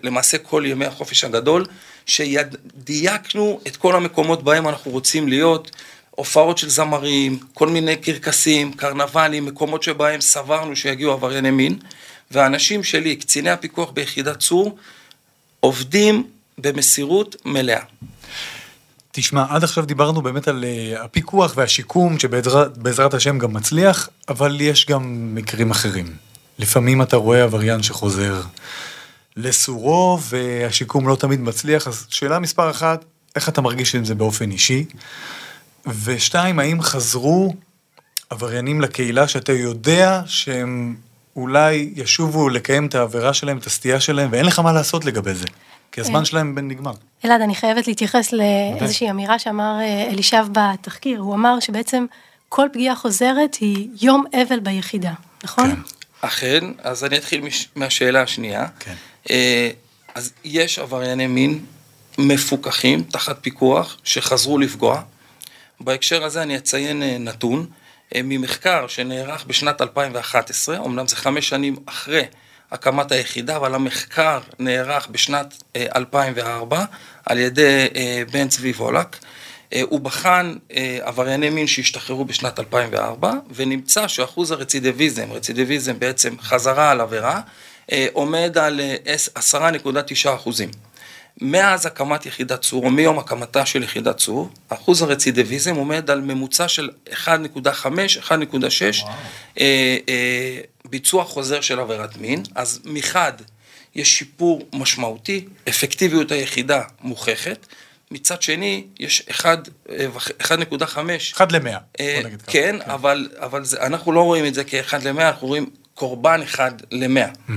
למעשה 0.04 0.38
כל 0.38 0.64
ימי 0.66 0.86
החופש 0.86 1.24
הגדול, 1.24 1.66
שדייקנו 2.06 3.60
את 3.68 3.78
כל 3.78 3.96
המקומות 3.96 4.44
בהם 4.44 4.68
אנחנו 4.68 4.92
רוצים 4.92 5.28
להיות, 5.28 5.72
הופעות 6.18 6.58
של 6.58 6.70
זמרים, 6.70 7.40
כל 7.54 7.68
מיני 7.68 7.96
קרקסים, 7.96 8.74
קרנבלים, 8.74 9.46
מקומות 9.46 9.84
שבהם 9.84 10.22
סברנו 10.22 10.76
שיגיעו 10.76 11.12
עברייני 11.12 11.52
מין, 11.52 11.78
והאנשים 12.32 12.84
שלי, 12.84 13.16
קציני 13.16 13.50
הפיקוח 13.50 13.92
ביחידת 13.92 14.40
צור, 14.40 14.78
עובדים 15.60 16.28
במסירות 16.58 17.36
מלאה. 17.46 17.82
תשמע, 19.12 19.46
עד 19.50 19.64
עכשיו 19.64 19.86
דיברנו 19.86 20.22
באמת 20.22 20.48
על 20.48 20.64
uh, 20.64 21.00
הפיקוח 21.00 21.54
והשיקום, 21.56 22.20
שבעזרת 22.20 23.14
השם 23.14 23.38
גם 23.38 23.54
מצליח, 23.54 24.10
אבל 24.30 24.62
יש 24.62 24.86
גם 24.86 25.36
מקרים 25.36 25.72
אחרים. 25.72 26.16
לפעמים 26.60 27.02
אתה 27.02 27.18
רואה 27.18 27.44
עבריין 27.44 27.84
שחוזר 27.84 28.42
לסורו, 29.36 30.20
והשיקום 30.30 31.08
לא 31.08 31.16
תמיד 31.16 31.42
מצליח, 31.42 31.88
אז 31.88 32.06
שאלה 32.10 32.40
מספר 32.40 32.72
אחת, 32.72 33.06
איך 33.36 33.50
אתה 33.50 33.62
מרגיש 33.62 33.96
עם 33.96 34.06
זה 34.06 34.16
באופן 34.16 34.52
אישי? 34.52 34.86
ושתיים, 36.04 36.60
האם 36.60 36.82
חזרו 36.82 37.54
עבריינים 38.30 38.82
לקהילה 38.82 39.28
שאתה 39.28 39.52
יודע 39.52 40.22
שהם 40.26 40.96
אולי 41.36 41.90
ישובו 41.96 42.50
לקיים 42.50 42.86
את 42.86 42.96
העבירה 42.96 43.34
שלהם, 43.34 43.58
את 43.58 43.66
הסטייה 43.66 44.00
שלהם, 44.00 44.30
ואין 44.32 44.46
לך 44.46 44.60
מה 44.60 44.72
לעשות 44.72 45.06
לגבי 45.06 45.34
זה, 45.34 45.46
כי 45.92 46.02
הזמן 46.02 46.26
שלהם 46.26 46.56
בין 46.56 46.68
נגמר. 46.68 46.94
אלעד, 47.26 47.42
אני 47.42 47.56
חייבת 47.56 47.88
להתייחס 47.88 48.34
לאיזושהי 48.34 49.10
אמירה 49.10 49.40
שאמר 49.40 49.78
אה, 49.80 50.08
אלישב 50.12 50.46
בתחקיר, 50.52 51.20
הוא 51.20 51.36
אמר 51.36 51.60
שבעצם 51.60 52.06
כל 52.50 52.68
פגיעה 52.74 52.96
חוזרת 52.96 53.56
היא 53.56 53.88
יום 54.02 54.24
אבל 54.34 54.60
ביחידה, 54.60 55.14
נכון? 55.44 55.76
כן. 55.76 55.82
אכן, 56.22 56.66
אז 56.84 57.04
אני 57.04 57.18
אתחיל 57.18 57.42
מש... 57.42 57.68
מהשאלה 57.76 58.22
השנייה. 58.22 58.68
כן. 58.80 58.94
אה, 59.30 59.70
אז 60.16 60.34
יש 60.44 60.80
עברייני 60.80 61.28
מין 61.28 61.66
מפוקחים 62.18 63.04
תחת 63.04 63.38
פיקוח 63.42 63.98
שחזרו 64.04 64.58
לפגוע. 64.58 65.02
בהקשר 65.80 66.24
הזה 66.24 66.42
אני 66.42 66.58
אציין 66.58 67.04
אה, 67.04 67.18
נתון 67.20 67.66
אה, 68.16 68.22
ממחקר 68.24 68.88
שנערך 68.88 69.46
בשנת 69.48 69.82
2011, 69.82 70.78
אמנם 70.86 71.08
זה 71.08 71.16
חמש 71.16 71.50
שנים 71.50 71.76
אחרי 71.86 72.24
הקמת 72.72 73.12
היחידה, 73.12 73.56
אבל 73.56 73.76
המחקר 73.76 74.40
נערך 74.60 75.08
בשנת 75.08 75.64
2004 75.96 76.86
על 77.26 77.38
ידי 77.38 77.88
בן 78.32 78.48
צבי 78.48 78.72
וולק. 78.72 79.18
הוא 79.82 80.00
בחן 80.00 80.56
עברייני 81.02 81.50
מין 81.50 81.68
שהשתחררו 81.68 82.26
בשנת 82.26 82.60
2004, 82.60 83.32
ונמצא 83.56 84.08
שאחוז 84.08 84.52
הרצידיביזם, 84.52 85.32
רצידיביזם 85.32 86.00
בעצם 86.00 86.36
חזרה 86.42 86.92
על 86.92 87.02
עבירה, 87.02 87.42
עומד 88.14 88.58
על 88.58 88.82
10.9 89.36 90.36
אחוזים. 90.36 90.70
מאז 91.42 91.86
הקמת 91.86 92.26
יחידת 92.26 92.62
צור, 92.62 92.86
או 92.86 92.90
מיום 92.90 93.20
הקמתה 93.20 93.66
של 93.66 93.84
יחידת 93.84 94.18
צור, 94.18 94.50
אחוז 94.70 95.02
הרצידיביזם 95.02 95.76
עומד 95.76 96.10
על 96.10 96.22
ממוצע 96.22 96.68
של 96.68 96.90
1.5, 97.10 97.16
1.6, 98.28 99.06
אה, 99.60 99.98
אה, 100.10 100.60
ביצוע 100.86 101.24
חוזר 101.24 101.62
של 101.62 101.80
עבירת 101.80 102.18
מין, 102.18 102.44
אז 102.56 102.80
מחד 102.86 103.34
יש 103.96 104.18
שיפור 104.18 104.62
משמעותי, 104.74 105.46
אפקטיביות 105.70 106.32
היחידה 106.32 106.82
מוכחת, 107.02 107.68
מצד 108.12 108.42
שני, 108.42 108.84
יש 109.00 109.22
1.5. 109.32 109.44
1 111.36 111.52
ל-100, 111.52 111.68
אה, 112.00 112.22
כן, 112.24 112.36
כן, 112.48 112.76
אבל, 112.82 113.30
אבל 113.40 113.66
זה, 113.66 113.82
אנחנו 113.82 114.12
לא 114.12 114.22
רואים 114.22 114.46
את 114.46 114.54
זה 114.54 114.64
כאחד 114.64 115.04
ל-100, 115.04 115.22
אנחנו 115.22 115.48
רואים 115.48 115.70
קורבן 115.94 116.42
אחד 116.42 116.72
ל-100. 116.92 117.50
Mm-hmm. 117.50 117.52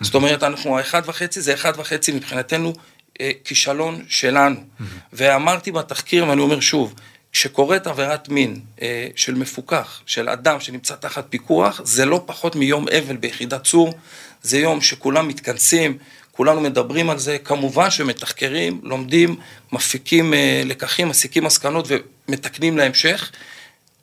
זאת 0.00 0.14
אומרת, 0.14 0.42
אנחנו, 0.42 0.78
האחד 0.78 1.02
וחצי 1.06 1.40
זה 1.40 1.54
אחד 1.54 1.72
וחצי 1.76 2.12
מבחינתנו 2.12 2.72
כישלון 3.44 4.04
שלנו. 4.08 4.56
Mm-hmm. 4.56 4.84
ואמרתי 5.12 5.72
בתחקיר, 5.72 6.28
ואני 6.28 6.40
אומר 6.40 6.60
שוב, 6.60 6.94
כשקורית 7.32 7.86
עבירת 7.86 8.28
מין 8.28 8.60
אה, 8.82 9.08
של 9.16 9.34
מפוקח, 9.34 10.00
של 10.06 10.28
אדם 10.28 10.60
שנמצא 10.60 10.94
תחת 10.94 11.26
פיקוח, 11.30 11.80
זה 11.84 12.04
לא 12.04 12.22
פחות 12.26 12.56
מיום 12.56 12.88
אבל 12.88 13.16
ביחידת 13.16 13.64
צור, 13.64 13.94
זה 14.42 14.58
יום 14.58 14.80
שכולם 14.80 15.28
מתכנסים, 15.28 15.98
כולנו 16.32 16.60
מדברים 16.60 17.10
על 17.10 17.18
זה, 17.18 17.38
כמובן 17.38 17.90
שמתחקרים, 17.90 18.80
לומדים, 18.82 19.36
מפיקים 19.72 20.34
אה, 20.34 20.62
לקחים, 20.64 21.08
מסיקים 21.08 21.44
מסקנות 21.44 21.88
ומתקנים 22.28 22.78
להמשך, 22.78 23.30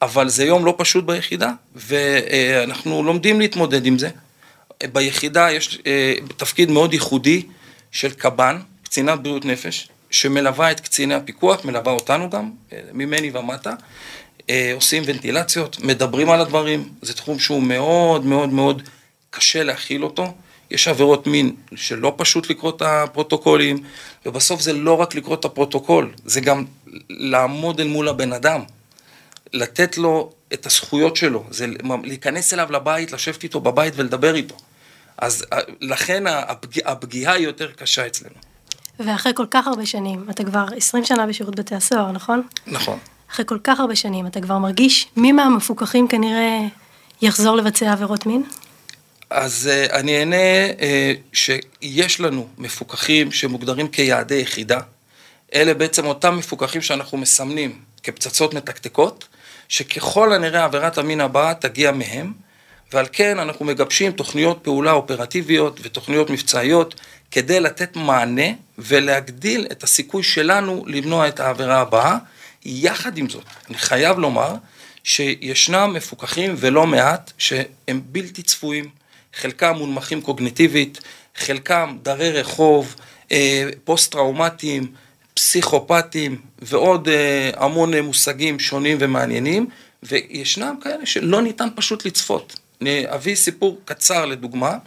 אבל 0.02 0.30
זה 0.30 0.46
יום 0.46 0.66
לא 0.66 0.76
פשוט 0.78 1.06
ביחידה, 1.06 1.52
ואנחנו 1.76 3.04
לומדים 3.04 3.40
להתמודד 3.40 3.86
עם 3.86 4.00
זה. 4.00 4.10
ביחידה 4.94 5.52
יש 5.52 5.80
אה, 5.88 6.14
תפקיד 6.38 6.72
מאוד 6.72 6.94
ייחודי 6.94 7.44
של 7.92 8.12
קב"ן, 8.12 8.60
קצינת 8.88 9.20
בריאות 9.20 9.46
נפש, 9.46 9.90
שמלווה 10.12 10.72
את 10.72 10.80
קציני 10.80 11.14
הפיקוח, 11.14 11.66
מלווה 11.66 11.94
אותנו 11.94 12.30
גם, 12.30 12.52
אה, 12.74 12.80
ממני 12.94 13.32
ומטה. 13.34 13.74
עושים 14.74 15.04
ונטילציות, 15.06 15.80
מדברים 15.80 16.30
על 16.30 16.42
הדברים, 16.42 16.90
זה 17.02 17.14
תחום 17.14 17.40
שהוא 17.40 17.64
מאוד 17.64 18.26
מאוד 18.26 18.50
מאוד 18.50 18.82
קשה 19.30 19.64
להכיל 19.64 20.04
אותו. 20.04 20.34
יש 20.72 20.88
עבירות 20.88 21.28
מין 21.28 21.56
שלא 21.76 22.14
פשוט 22.18 22.50
לקרוא 22.50 22.72
את 22.76 22.82
הפרוטוקולים, 22.82 23.84
ובסוף 24.26 24.62
זה 24.62 24.74
לא 24.74 24.94
רק 24.94 25.16
לקרוא 25.16 25.36
את 25.36 25.46
הפרוטוקול, 25.46 26.12
זה 26.26 26.42
גם 26.42 26.66
לעמוד 27.10 27.80
אל 27.80 27.88
מול 27.88 28.08
הבן 28.08 28.34
אדם, 28.34 28.62
לתת 29.54 29.98
לו 29.98 30.32
את 30.54 30.66
הזכויות 30.66 31.16
שלו, 31.16 31.44
זה 31.52 31.66
להיכנס 32.04 32.54
אליו 32.54 32.72
לבית, 32.72 33.12
לשבת 33.12 33.44
איתו 33.44 33.60
בבית 33.60 33.94
ולדבר 33.98 34.36
איתו. 34.36 34.56
אז 35.18 35.46
אה, 35.54 35.60
לכן 35.82 36.28
הפג... 36.28 36.80
הפגיעה 36.86 37.34
היא 37.34 37.46
יותר 37.46 37.72
קשה 37.72 38.08
אצלנו. 38.08 38.36
ואחרי 39.00 39.32
כל 39.36 39.46
כך 39.52 39.68
הרבה 39.68 39.86
שנים, 39.86 40.26
אתה 40.30 40.44
כבר 40.44 40.66
20 40.78 41.06
שנה 41.06 41.28
בשירות 41.28 41.56
בתי 41.56 41.76
הסוהר, 41.76 42.12
נכון? 42.12 42.42
נכון. 42.68 43.00
אחרי 43.32 43.46
כל 43.46 43.58
כך 43.64 43.80
הרבה 43.80 43.96
שנים, 43.96 44.28
אתה 44.28 44.42
כבר 44.42 44.58
מרגיש 44.58 45.08
מי 45.18 45.32
מהמפוקחים 45.32 46.08
כנראה 46.08 46.60
יחזור 47.22 47.56
לבצע 47.56 47.92
עבירות 47.92 48.26
מין? 48.26 48.44
אז 49.30 49.70
uh, 49.70 49.94
אני 49.94 50.20
אענה 50.20 50.36
uh, 50.78 50.80
שיש 51.34 52.20
לנו 52.20 52.48
מפוקחים 52.58 53.32
שמוגדרים 53.32 53.88
כיעדי 53.88 54.36
יחידה. 54.36 54.80
אלה 55.56 55.74
בעצם 55.74 56.06
אותם 56.06 56.38
מפוקחים 56.38 56.82
שאנחנו 56.82 57.18
מסמנים 57.18 57.80
כפצצות 58.04 58.54
מתקתקות, 58.54 59.28
שככל 59.70 60.34
הנראה 60.34 60.64
עבירת 60.64 60.98
המין 60.98 61.22
הבאה 61.22 61.54
תגיע 61.54 61.92
מהם, 61.92 62.34
ועל 62.94 63.06
כן 63.12 63.40
אנחנו 63.40 63.66
מגבשים 63.66 64.12
תוכניות 64.12 64.60
פעולה 64.62 64.92
אופרטיביות 64.92 65.80
ותוכניות 65.84 66.30
מבצעיות 66.30 66.96
כדי 67.32 67.60
לתת 67.60 67.96
מענה 67.96 68.48
ולהגדיל 68.78 69.68
את 69.72 69.84
הסיכוי 69.84 70.24
שלנו 70.24 70.84
למנוע 70.88 71.28
את 71.28 71.40
העבירה 71.40 71.82
הבאה. 71.82 72.18
יחד 72.66 73.18
עם 73.18 73.30
זאת, 73.30 73.44
אני 73.70 73.78
חייב 73.78 74.20
לומר 74.20 74.54
שישנם 75.04 75.94
מפוקחים 75.94 76.56
ולא 76.58 76.88
מעט 76.88 77.32
שהם 77.38 78.02
בלתי 78.06 78.44
צפויים. 78.44 78.90
חלקם 79.34 79.76
מונמכים 79.78 80.22
קוגניטיבית, 80.22 81.00
חלקם 81.36 81.98
דרי 82.02 82.32
רחוב, 82.32 82.96
אה, 83.32 83.70
פוסט-טראומטיים, 83.84 84.92
פסיכופטיים 85.34 86.42
ועוד 86.60 87.10
אה, 87.10 87.52
המון 87.56 88.00
מושגים 88.00 88.60
שונים 88.60 88.98
ומעניינים, 89.02 89.68
וישנם 90.04 90.76
כאלה 90.84 91.06
שלא 91.06 91.42
ניתן 91.42 91.68
פשוט 91.76 92.06
לצפות. 92.06 92.60
אני 92.82 93.04
אביא 93.08 93.36
סיפור 93.36 93.82
קצר 93.86 94.26
לדוגמה, 94.26 94.78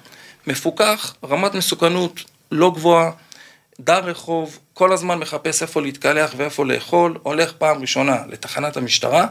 מפוקח, 0.46 1.14
רמת 1.24 1.55
מסוכנות 1.55 2.24
לא 2.50 2.70
גבוהה, 2.70 3.10
דר 3.80 3.98
רחוב, 4.04 4.58
כל 4.74 4.92
הזמן 4.92 5.18
מחפש 5.18 5.62
איפה 5.62 5.82
להתקלח 5.82 6.34
ואיפה 6.36 6.64
לאכול, 6.64 7.18
הולך 7.22 7.52
פעם 7.52 7.80
ראשונה 7.80 8.16
לתחנת 8.28 8.76
המשטרה, 8.76 9.26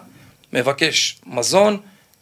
מבקש 0.53 1.21
מזון, 1.25 1.77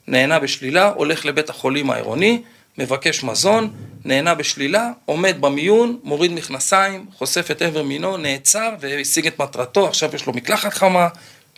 נהנה 0.07 0.39
בשלילה, 0.39 0.89
הולך 0.89 1.25
לבית 1.25 1.49
החולים 1.49 1.89
העירוני, 1.89 2.41
מבקש 2.77 3.23
מזון, 3.23 3.73
נהנה 4.05 4.35
בשלילה, 4.35 4.91
עומד 5.05 5.35
במיון, 5.39 5.99
מוריד 6.03 6.31
מכנסיים, 6.31 7.05
חושף 7.17 7.51
את 7.51 7.61
עבר 7.61 7.83
מינו, 7.83 8.17
נעצר 8.17 8.69
והשיג 8.79 9.27
את 9.27 9.39
מטרתו, 9.39 9.87
עכשיו 9.87 10.15
יש 10.15 10.25
לו 10.25 10.33
מקלחת 10.33 10.73
חמה, 10.73 11.07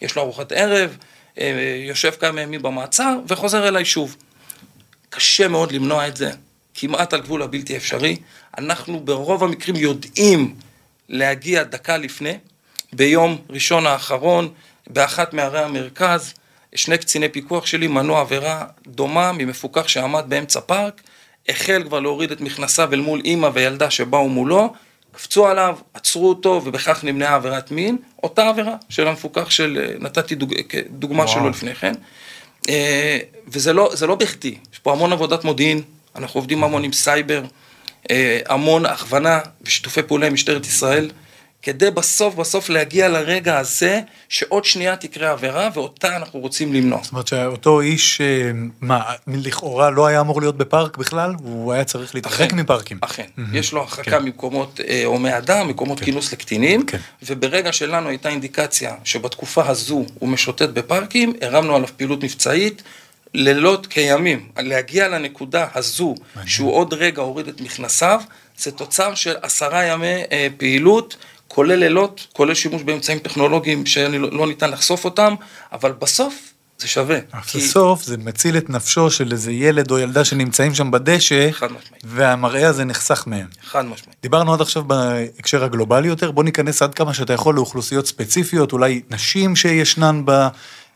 יש 0.01 0.15
לו 0.15 0.21
ארוחת 0.21 0.51
ערב, 0.51 0.97
אה, 1.39 1.81
יושב 1.87 2.11
כמה 2.19 2.41
ימים 2.41 2.61
במעצר 2.61 3.19
וחוזר 3.27 3.67
אליי 3.67 3.85
שוב. 3.85 4.15
קשה 5.09 5.47
מאוד 5.47 5.71
למנוע 5.71 6.07
את 6.07 6.17
זה, 6.17 6.31
כמעט 6.81 7.13
על 7.13 7.21
גבול 7.21 7.41
הבלתי 7.41 7.77
אפשרי. 7.77 8.15
אנחנו 8.57 8.99
ברוב 8.99 9.43
המקרים 9.43 9.75
יודעים 9.75 10.55
להגיע 11.09 11.63
דקה 11.63 11.97
לפני. 11.97 12.37
ביום 12.93 13.37
ראשון 13.49 13.87
האחרון, 13.87 14.49
באחת 14.89 15.33
מערי 15.33 15.63
המרכז, 15.63 16.33
שני 16.75 16.97
קציני 16.97 17.29
פיקוח 17.29 17.65
שלי 17.65 17.87
מנעו 17.87 18.17
עבירה 18.17 18.65
דומה 18.87 19.31
ממפוקח 19.31 19.87
שעמד 19.87 20.25
באמצע 20.27 20.61
פארק, 20.61 21.01
החל 21.49 21.83
כבר 21.85 21.99
להוריד 21.99 22.31
את 22.31 22.41
מכנסיו 22.41 22.93
אל 22.93 23.01
מול 23.01 23.21
אימא 23.25 23.49
וילדה 23.53 23.89
שבאו 23.89 24.29
מולו, 24.29 24.73
קפצו 25.11 25.47
עליו, 25.47 25.77
עצרו 25.93 26.29
אותו, 26.29 26.61
ובכך 26.65 27.03
נמנעה 27.03 27.35
עבירת 27.35 27.71
מין, 27.71 27.97
אותה 28.23 28.49
עבירה 28.49 28.75
של 28.89 29.07
המפוקח 29.07 29.49
של, 29.49 29.79
אה, 29.81 29.95
נתתי 29.99 30.35
דוג, 30.35 30.53
דוגמה 30.89 31.23
וואו. 31.23 31.33
שלו 31.33 31.49
לפני 31.49 31.75
כן. 31.75 31.93
אה, 32.69 33.17
וזה 33.47 33.73
לא, 33.73 33.91
לא 34.07 34.15
בכדי, 34.15 34.55
יש 34.73 34.79
פה 34.79 34.91
המון 34.91 35.11
עבודת 35.13 35.43
מודיעין, 35.43 35.81
אנחנו 36.15 36.37
עובדים 36.37 36.63
המון 36.63 36.83
עם 36.83 36.93
סייבר, 36.93 37.43
אה, 38.11 38.39
המון 38.47 38.85
הכוונה 38.85 39.39
ושיתופי 39.61 40.03
פעולה 40.03 40.27
עם 40.27 40.33
משטרת 40.33 40.65
ישראל. 40.65 41.09
כדי 41.61 41.91
בסוף 41.91 42.35
בסוף 42.35 42.69
להגיע 42.69 43.09
לרגע 43.09 43.57
הזה, 43.57 44.01
שעוד 44.29 44.65
שנייה 44.65 44.95
תקרה 44.95 45.31
עבירה, 45.31 45.69
ואותה 45.73 46.15
אנחנו 46.15 46.39
רוצים 46.39 46.73
למנוע. 46.73 46.99
זאת 47.03 47.11
אומרת 47.11 47.27
שאותו 47.27 47.81
איש, 47.81 48.21
אה, 48.21 48.51
מה, 48.81 49.01
לכאורה 49.27 49.89
לא 49.89 50.07
היה 50.07 50.21
אמור 50.21 50.41
להיות 50.41 50.57
בפארק 50.57 50.97
בכלל? 50.97 51.33
הוא 51.43 51.73
היה 51.73 51.83
צריך 51.83 52.15
להתרחק 52.15 52.53
מפארקים. 52.53 52.97
אכן, 53.01 53.23
mm-hmm. 53.23 53.41
יש 53.53 53.73
לו 53.73 53.81
הרחקה 53.81 54.03
כן. 54.03 54.23
ממקומות 54.23 54.79
אה, 54.87 55.05
הומי 55.05 55.37
אדם, 55.37 55.67
מקומות 55.67 55.99
כן. 55.99 56.05
כינוס 56.05 56.33
לקטינים, 56.33 56.85
כן. 56.85 56.97
וברגע 57.23 57.73
שלנו 57.73 58.09
הייתה 58.09 58.29
אינדיקציה 58.29 58.95
שבתקופה 59.03 59.67
הזו 59.67 60.05
הוא 60.19 60.29
משוטט 60.29 60.69
בפארקים, 60.69 61.33
הרמנו 61.41 61.75
עליו 61.75 61.87
פעילות 61.97 62.23
מבצעית. 62.23 62.83
לילות 63.33 63.87
כימים, 63.87 64.47
להגיע 64.59 65.07
לנקודה 65.07 65.67
הזו, 65.75 66.15
שהוא 66.45 66.73
עוד 66.73 66.93
רגע 66.93 67.21
הוריד 67.21 67.47
את 67.47 67.61
מכנסיו, 67.61 68.21
זה 68.57 68.71
תוצר 68.71 69.15
של 69.15 69.35
עשרה 69.41 69.85
ימי 69.85 70.23
אה, 70.31 70.47
פעילות 70.57 71.15
כולל 71.47 71.75
לילות, 71.75 72.27
כולל 72.33 72.53
שימוש 72.53 72.83
באמצעים 72.83 73.19
טכנולוגיים 73.19 73.85
שלא 73.85 74.31
לא 74.31 74.47
ניתן 74.47 74.71
לחשוף 74.71 75.05
אותם, 75.05 75.35
אבל 75.71 75.91
בסוף 75.91 76.53
זה 76.79 76.87
שווה. 76.87 77.19
כי... 77.47 77.57
בסוף 77.57 78.03
זה 78.03 78.17
מציל 78.17 78.57
את 78.57 78.69
נפשו 78.69 79.11
של 79.11 79.31
איזה 79.31 79.51
ילד 79.51 79.91
או 79.91 79.99
ילדה 79.99 80.25
שנמצאים 80.25 80.75
שם 80.75 80.91
בדשא, 80.91 81.49
והמראה 82.03 82.67
הזה 82.67 82.85
נחסך 82.85 83.23
מהם. 83.27 83.47
חד 83.63 83.85
משמעית. 83.85 84.15
דיברנו 84.21 84.53
עד 84.53 84.61
עכשיו 84.61 84.83
בהקשר 84.83 85.63
הגלובלי 85.63 86.07
יותר, 86.07 86.31
בוא 86.31 86.43
ניכנס 86.43 86.81
עד 86.81 86.93
כמה 86.93 87.13
שאתה 87.13 87.33
יכול 87.33 87.55
לאוכלוסיות 87.55 88.07
ספציפיות, 88.07 88.73
אולי 88.73 89.01
נשים 89.09 89.55
שישנן 89.55 90.21
ב... 90.25 90.47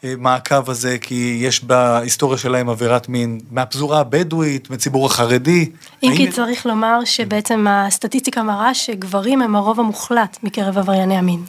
המעקב 0.04 0.70
הזה, 0.70 0.98
כי 1.02 1.38
יש 1.42 1.64
בהיסטוריה 1.64 2.38
שלהם 2.38 2.70
עבירת 2.70 3.10
מין 3.10 3.40
מהפזורה 3.52 4.00
הבדואית, 4.00 4.70
מהציבור 4.70 5.06
החרדי. 5.06 5.70
אם 6.04 6.10
האם... 6.10 6.18
כי 6.18 6.32
צריך 6.32 6.66
לומר 6.66 7.00
שבעצם 7.06 7.66
הסטטיסטיקה 7.70 8.44
מראה 8.44 8.74
שגברים 8.74 9.42
הם 9.42 9.56
הרוב 9.56 9.80
המוחלט 9.80 10.38
מקרב 10.44 10.78
עברייני 10.78 11.18
המין. 11.18 11.44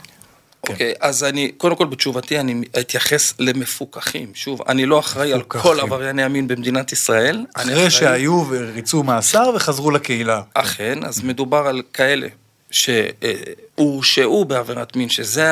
אוקיי, 0.68 0.92
okay, 0.92 0.96
אז 1.00 1.24
אני, 1.24 1.52
קודם 1.56 1.76
כל 1.76 1.86
בתשובתי 1.86 2.40
אני 2.40 2.62
אתייחס 2.80 3.34
למפוקחים. 3.38 4.28
שוב, 4.34 4.62
אני 4.68 4.86
לא 4.86 4.98
אחראי 4.98 5.32
על 5.32 5.42
כל 5.42 5.80
עברייני 5.80 6.22
המין 6.22 6.48
במדינת 6.48 6.92
ישראל. 6.92 7.44
אחרי 7.54 7.72
אחראי... 7.74 7.90
שהיו 7.90 8.44
וריצו 8.50 9.02
מאסר 9.02 9.50
וחזרו 9.56 9.90
לקהילה. 9.90 10.42
אכן, 10.54 11.04
אז 11.04 11.22
מדובר 11.22 11.66
על 11.66 11.82
כאלה 11.92 12.26
שהורשעו 12.70 14.44
בעבירת 14.44 14.96
מין, 14.96 15.08
שזו 15.08 15.42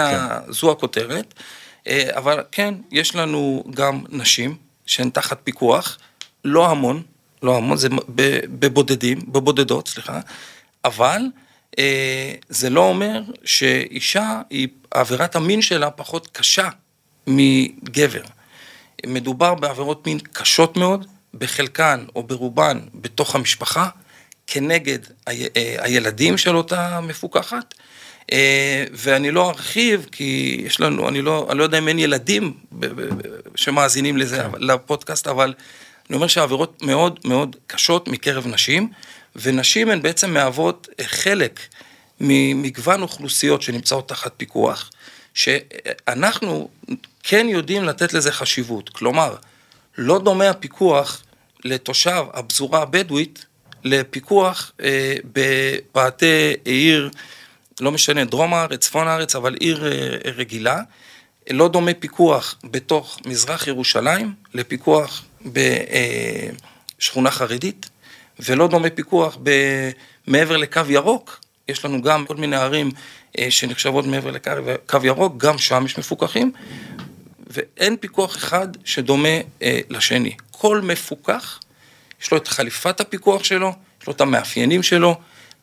כן. 0.62 0.70
הכותרת. 0.70 1.34
אה, 1.86 2.08
אבל 2.16 2.44
כן, 2.52 2.74
יש 2.90 3.14
לנו 3.16 3.64
גם 3.70 4.04
נשים 4.08 4.56
שהן 4.86 5.10
תחת 5.10 5.40
פיקוח, 5.44 5.98
לא 6.44 6.70
המון, 6.70 7.02
לא 7.42 7.56
המון, 7.56 7.76
זה 7.76 7.88
בבודדים, 8.58 9.18
בבודדות, 9.28 9.88
סליחה, 9.88 10.20
אבל 10.84 11.20
אה, 11.78 12.34
זה 12.48 12.70
לא 12.70 12.88
אומר 12.88 13.22
שאישה, 13.44 14.40
היא, 14.50 14.68
עבירת 14.90 15.36
המין 15.36 15.62
שלה 15.62 15.90
פחות 15.90 16.28
קשה 16.32 16.68
מגבר. 17.26 18.22
מדובר 19.06 19.54
בעבירות 19.54 20.06
מין 20.06 20.18
קשות 20.18 20.76
מאוד, 20.76 21.06
בחלקן 21.34 22.04
או 22.16 22.22
ברובן 22.22 22.80
בתוך 22.94 23.34
המשפחה, 23.34 23.88
כנגד 24.46 24.98
אה, 25.28 25.34
הילדים 25.78 26.38
של 26.38 26.56
אותה 26.56 27.00
מפוקחת, 27.00 27.74
ואני 28.92 29.30
לא 29.30 29.50
ארחיב, 29.50 30.06
כי 30.12 30.62
יש 30.64 30.80
לנו, 30.80 31.08
אני 31.08 31.22
לא, 31.22 31.46
אני 31.50 31.58
לא 31.58 31.64
יודע 31.64 31.78
אם 31.78 31.88
אין 31.88 31.98
ילדים 31.98 32.52
שמאזינים 33.54 34.16
לזה, 34.16 34.36
כן. 34.36 34.50
לפודקאסט, 34.58 35.26
אבל 35.26 35.54
אני 36.10 36.16
אומר 36.16 36.26
שהעבירות 36.26 36.82
מאוד 36.82 37.20
מאוד 37.24 37.56
קשות 37.66 38.08
מקרב 38.08 38.46
נשים, 38.46 38.88
ונשים 39.36 39.90
הן 39.90 40.02
בעצם 40.02 40.34
מהוות 40.34 40.88
חלק 41.02 41.60
ממגוון 42.20 43.02
אוכלוסיות 43.02 43.62
שנמצאות 43.62 44.08
תחת 44.08 44.32
פיקוח, 44.36 44.90
שאנחנו 45.34 46.68
כן 47.22 47.46
יודעים 47.50 47.84
לתת 47.84 48.12
לזה 48.12 48.32
חשיבות. 48.32 48.88
כלומר, 48.88 49.36
לא 49.98 50.18
דומה 50.18 50.50
הפיקוח 50.50 51.22
לתושב 51.64 52.24
הפזורה 52.32 52.82
הבדואית 52.82 53.46
לפיקוח 53.84 54.72
אה, 54.82 55.16
בפאתי 55.32 56.54
עיר, 56.64 57.10
לא 57.80 57.92
משנה, 57.92 58.24
דרום 58.24 58.54
הארץ, 58.54 58.80
צפון 58.80 59.08
הארץ, 59.08 59.36
אבל 59.36 59.54
עיר 59.54 59.86
אה, 59.86 60.30
רגילה. 60.36 60.80
לא 61.50 61.68
דומה 61.68 61.94
פיקוח 61.94 62.54
בתוך 62.64 63.18
מזרח 63.26 63.66
ירושלים 63.66 64.34
לפיקוח 64.54 65.24
בשכונה 66.98 67.30
חרדית, 67.30 67.90
ולא 68.40 68.68
דומה 68.68 68.90
פיקוח 68.90 69.38
מעבר 70.26 70.56
לקו 70.56 70.80
ירוק. 70.88 71.40
יש 71.68 71.84
לנו 71.84 72.02
גם 72.02 72.26
כל 72.26 72.36
מיני 72.36 72.56
ערים 72.56 72.90
אה, 73.38 73.50
שנחשבות 73.50 74.06
מעבר 74.06 74.30
לקו 74.30 74.98
ירוק, 75.02 75.34
גם 75.36 75.58
שם 75.58 75.84
יש 75.86 75.98
מפוקחים, 75.98 76.52
ואין 77.46 77.96
פיקוח 77.96 78.36
אחד 78.36 78.68
שדומה 78.84 79.38
אה, 79.62 79.80
לשני. 79.90 80.36
כל 80.50 80.80
מפוקח, 80.80 81.60
יש 82.22 82.30
לו 82.30 82.36
את 82.36 82.48
חליפת 82.48 83.00
הפיקוח 83.00 83.44
שלו, 83.44 83.72
יש 84.00 84.06
לו 84.06 84.12
את 84.12 84.20
המאפיינים 84.20 84.82
שלו, 84.82 85.16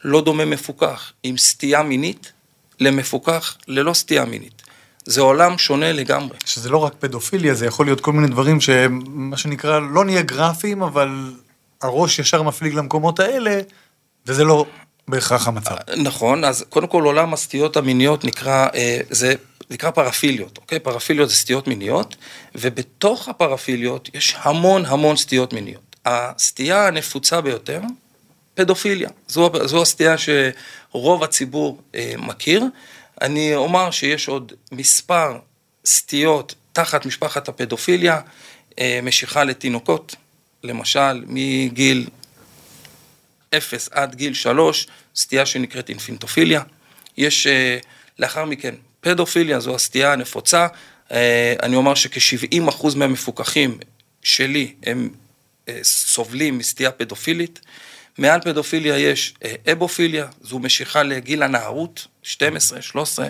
לא 0.04 0.22
דומה 0.22 0.46
מפוקח 0.46 1.12
עם 1.24 1.38
סטייה 1.38 1.84
מינית 1.84 2.32
למפוקח 2.80 3.58
ללא 3.68 3.94
סטייה 3.94 4.26
מינית. 4.26 4.62
זה 5.06 5.22
עולם 5.22 5.58
שונה 5.58 5.92
לגמרי. 5.92 6.38
שזה 6.46 6.70
לא 6.70 6.78
רק 6.78 6.94
פדופיליה, 7.00 7.54
זה 7.54 7.66
יכול 7.66 7.86
להיות 7.86 8.02
כל 8.02 8.14
מיני 8.14 8.28
דברים 8.28 8.62
שהם, 8.62 9.02
מה 9.08 9.38
שנקרא, 9.38 9.80
לא 9.80 10.06
נהיה 10.06 10.22
גרפיים, 10.22 10.84
אבל 10.84 11.34
הראש 11.82 12.20
ישר 12.20 12.44
מפליג 12.44 12.74
למקומות 12.74 13.20
האלה, 13.20 13.60
וזה 14.26 14.44
לא 14.44 14.66
בהכרח 15.08 15.48
המצב. 15.48 15.76
נכון, 15.98 16.44
אז 16.44 16.66
קודם 16.70 16.88
כל 16.88 17.04
עולם 17.04 17.34
הסטיות 17.34 17.78
המיניות 17.78 18.26
נקרא, 18.26 18.68
אה, 18.76 19.00
זה 19.10 19.34
נקרא 19.70 19.92
פרפיליות, 19.92 20.58
אוקיי? 20.58 20.80
פרפיליות 20.80 21.30
זה 21.30 21.36
סטיות 21.36 21.68
מיניות, 21.68 22.16
ובתוך 22.56 23.30
הפרפיליות 23.30 24.10
יש 24.14 24.36
המון 24.40 24.86
המון 24.86 25.16
סטיות 25.16 25.54
מיניות. 25.54 25.96
הסטייה 26.06 26.88
הנפוצה 26.88 27.42
ביותר, 27.42 27.82
פדופיליה. 28.60 29.10
זו, 29.28 29.52
זו 29.66 29.82
הסטייה 29.82 30.16
שרוב 30.18 31.24
הציבור 31.24 31.82
אה, 31.96 32.14
מכיר. 32.18 32.64
אני 33.22 33.56
אומר 33.56 33.92
שיש 33.92 34.28
עוד 34.28 34.54
מספר 34.72 35.40
סטיות 35.86 36.56
תחת 36.74 37.06
משפחת 37.06 37.48
הפדופיליה, 37.50 38.22
אה, 38.80 39.00
משיכה 39.04 39.44
לתינוקות, 39.44 40.16
למשל 40.64 41.24
מגיל 41.28 42.08
0 43.58 43.90
עד 43.92 44.16
גיל 44.16 44.34
3, 44.34 44.88
סטייה 45.16 45.46
שנקראת 45.46 45.90
אינפינטופיליה. 45.90 46.62
יש 47.18 47.48
אה, 47.48 47.78
לאחר 48.20 48.46
מכן 48.46 48.76
פדופיליה, 49.02 49.60
זו 49.60 49.76
הסטייה 49.76 50.14
הנפוצה. 50.14 50.68
אה, 51.12 51.54
אני 51.64 51.76
אומר 51.76 51.96
שכ-70% 51.96 52.96
מהמפוקחים 52.96 53.78
שלי 54.24 54.74
הם 54.84 55.10
סובלים 55.84 56.58
מסטייה 56.58 56.92
פדופילית. 56.92 57.60
מעל 58.18 58.42
פדופיליה 58.42 58.98
יש 58.98 59.34
אבופיליה, 59.72 60.28
זו 60.42 60.60
משיכה 60.60 61.04
לגיל 61.04 61.44
הנערות, 61.44 62.08
12, 62.24 62.82
13, 62.82 63.28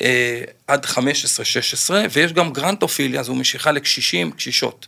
אה, 0.00 0.42
עד 0.66 0.86
15, 0.86 1.44
16, 1.44 2.04
ויש 2.12 2.32
גם 2.32 2.52
גרנטופיליה, 2.52 3.22
זו 3.22 3.34
משיכה 3.34 3.72
לקשישים, 3.72 4.30
קשישות. 4.30 4.86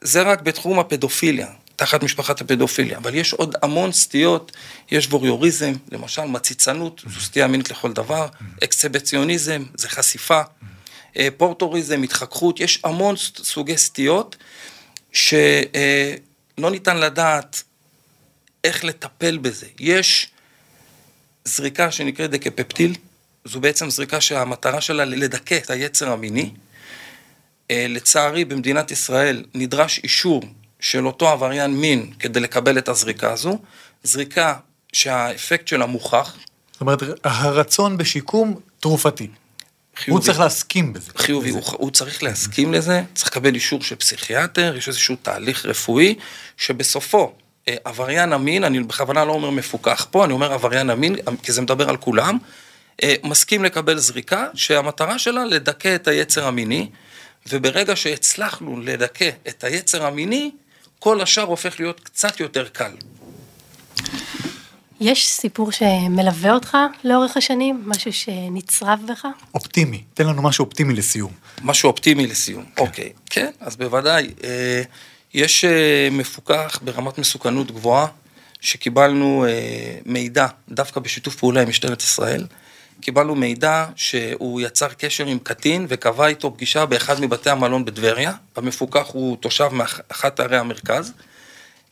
זה 0.00 0.22
רק 0.22 0.40
בתחום 0.40 0.78
הפדופיליה, 0.78 1.48
תחת 1.76 2.02
משפחת 2.02 2.40
הפדופיליה, 2.40 2.98
אבל 2.98 3.14
יש 3.14 3.32
עוד 3.32 3.56
המון 3.62 3.92
סטיות, 3.92 4.52
יש 4.90 5.06
ווריוריזם, 5.06 5.72
למשל 5.92 6.24
מציצנות, 6.24 7.02
זו 7.06 7.20
סטייה 7.20 7.46
מינית 7.46 7.70
לכל 7.70 7.92
דבר, 7.92 8.26
אקסבציוניזם, 8.64 9.64
זה 9.74 9.88
חשיפה, 9.88 10.40
אה, 11.16 11.28
פורטוריזם, 11.36 12.02
התחככות, 12.02 12.60
יש 12.60 12.80
המון 12.84 13.16
סוגי 13.36 13.78
סטיות 13.78 14.36
שלא 15.12 15.36
אה, 16.64 16.70
ניתן 16.70 16.96
לדעת 16.96 17.62
איך 18.64 18.84
לטפל 18.84 19.38
בזה. 19.38 19.66
יש 19.78 20.28
זריקה 21.44 21.90
שנקראת 21.90 22.30
דקפפטיל, 22.30 22.94
זו 23.44 23.60
בעצם 23.60 23.90
זריקה 23.90 24.20
שהמטרה 24.20 24.80
שלה 24.80 25.04
לדכא 25.04 25.56
את 25.56 25.70
היצר 25.70 26.12
המיני. 26.12 26.50
אה, 27.70 27.86
לצערי, 27.88 28.44
במדינת 28.44 28.90
ישראל 28.90 29.44
נדרש 29.54 30.00
אישור 30.04 30.42
של 30.80 31.06
אותו 31.06 31.28
עבריין 31.28 31.70
מין 31.70 32.12
כדי 32.18 32.40
לקבל 32.40 32.78
את 32.78 32.88
הזריקה 32.88 33.32
הזו. 33.32 33.58
זריקה 34.02 34.54
שהאפקט 34.92 35.68
שלה 35.68 35.86
מוכח. 35.86 36.36
זאת 36.72 36.80
אומרת, 36.80 37.02
הרצון 37.24 37.96
בשיקום 37.96 38.60
תרופתי. 38.80 39.28
חיובי. 39.96 40.10
הוא 40.10 40.20
צריך 40.20 40.40
להסכים 40.40 40.92
בזה. 40.92 41.10
חיובי, 41.16 41.50
הוא, 41.50 41.62
הוא 41.64 41.90
צריך 41.90 42.22
להסכים 42.22 42.72
לזה, 42.72 43.02
צריך 43.14 43.28
לקבל 43.28 43.54
אישור 43.54 43.82
של 43.82 43.96
פסיכיאטר, 43.96 44.74
יש 44.76 44.88
איזשהו 44.88 45.16
תהליך 45.22 45.66
רפואי, 45.66 46.14
שבסופו 46.56 47.34
עבריין 47.84 48.32
המין, 48.32 48.64
אני 48.64 48.80
בכוונה 48.80 49.24
לא 49.24 49.32
אומר 49.32 49.50
מפוקח 49.50 50.06
פה, 50.10 50.24
אני 50.24 50.32
אומר 50.32 50.52
עבריין 50.52 50.90
המין, 50.90 51.16
כי 51.42 51.52
זה 51.52 51.60
מדבר 51.62 51.88
על 51.88 51.96
כולם, 51.96 52.38
אה, 53.02 53.14
מסכים 53.24 53.64
לקבל 53.64 53.98
זריקה 53.98 54.46
שהמטרה 54.54 55.18
שלה 55.18 55.44
לדכא 55.44 55.94
את 55.94 56.08
היצר 56.08 56.46
המיני, 56.46 56.88
וברגע 57.48 57.96
שהצלחנו 57.96 58.80
לדכא 58.80 59.30
את 59.48 59.64
היצר 59.64 60.06
המיני, 60.06 60.50
כל 60.98 61.20
השאר 61.20 61.42
הופך 61.42 61.80
להיות 61.80 62.00
קצת 62.00 62.40
יותר 62.40 62.68
קל. 62.68 62.92
יש 65.00 65.28
סיפור 65.28 65.72
שמלווה 65.72 66.52
אותך 66.52 66.76
לאורך 67.04 67.36
השנים? 67.36 67.82
משהו 67.86 68.12
שנצרב 68.12 69.00
בך? 69.08 69.26
אופטימי, 69.54 70.02
תן 70.14 70.26
לנו 70.26 70.42
משהו 70.42 70.64
אופטימי 70.64 70.94
לסיום. 70.94 71.32
משהו 71.62 71.90
אופטימי 71.90 72.26
לסיום, 72.26 72.64
כן. 72.76 72.82
אוקיי. 72.82 73.12
כן, 73.30 73.50
אז 73.60 73.76
בוודאי. 73.76 74.30
אה, 74.44 74.82
יש 75.34 75.64
אה, 75.64 76.08
מפוקח 76.10 76.78
ברמת 76.82 77.18
מסוכנות 77.18 77.70
גבוהה, 77.70 78.06
שקיבלנו 78.60 79.46
אה, 79.48 79.98
מידע, 80.06 80.46
דווקא 80.68 81.00
בשיתוף 81.00 81.36
פעולה 81.36 81.62
עם 81.62 81.68
משטרת 81.68 82.02
ישראל, 82.02 82.46
קיבלנו 83.00 83.34
מידע 83.34 83.86
שהוא 83.96 84.60
יצר 84.60 84.88
קשר 84.88 85.26
עם 85.26 85.38
קטין 85.38 85.86
וקבע 85.88 86.26
איתו 86.26 86.54
פגישה 86.54 86.86
באחד 86.86 87.20
מבתי 87.20 87.50
המלון 87.50 87.84
בטבריה, 87.84 88.32
המפוקח 88.56 89.08
הוא 89.12 89.36
תושב 89.36 89.68
מאחת 89.72 90.40
ערי 90.40 90.56
המרכז. 90.56 91.12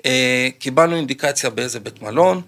אה, 0.07 0.49
קיבלנו 0.59 0.97
אינדיקציה 0.97 1.51
באיזה 1.51 1.81
בית 1.81 2.03
מלון, 2.03 2.43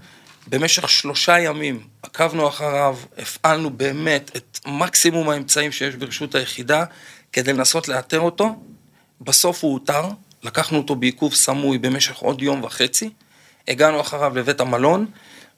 במשך 0.46 0.88
שלושה 0.88 1.38
ימים 1.38 1.80
עקבנו 2.02 2.48
אחריו, 2.48 2.96
הפעלנו 3.18 3.70
באמת 3.70 4.30
את 4.36 4.58
מקסימום 4.66 5.28
האמצעים 5.28 5.72
שיש 5.72 5.94
ברשות 5.94 6.34
היחידה 6.34 6.84
כדי 7.32 7.52
לנסות 7.52 7.88
לאתר 7.88 8.20
אותו. 8.20 8.56
בסוף 9.20 9.64
הוא 9.64 9.74
אותר, 9.74 10.08
לקחנו 10.42 10.78
אותו 10.78 10.94
בעיכוב 10.94 11.34
סמוי 11.34 11.78
במשך 11.78 12.16
עוד 12.16 12.42
יום 12.42 12.64
וחצי, 12.64 13.10
הגענו 13.68 14.00
אחריו 14.00 14.36
לבית 14.36 14.60
המלון, 14.60 15.06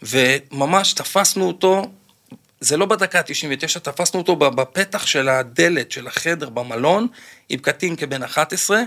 וממש 0.02 0.92
תפסנו 0.92 1.46
אותו, 1.46 1.86
זה 2.60 2.76
לא 2.76 2.86
בדקה 2.86 3.18
ה-99, 3.18 3.78
תפסנו 3.78 4.20
אותו 4.20 4.36
בפתח 4.36 5.06
של 5.06 5.28
הדלת 5.28 5.92
של 5.92 6.06
החדר 6.06 6.48
במלון, 6.48 7.06
עם 7.48 7.58
קטין 7.58 7.96
כבן 7.96 8.22
11. 8.22 8.82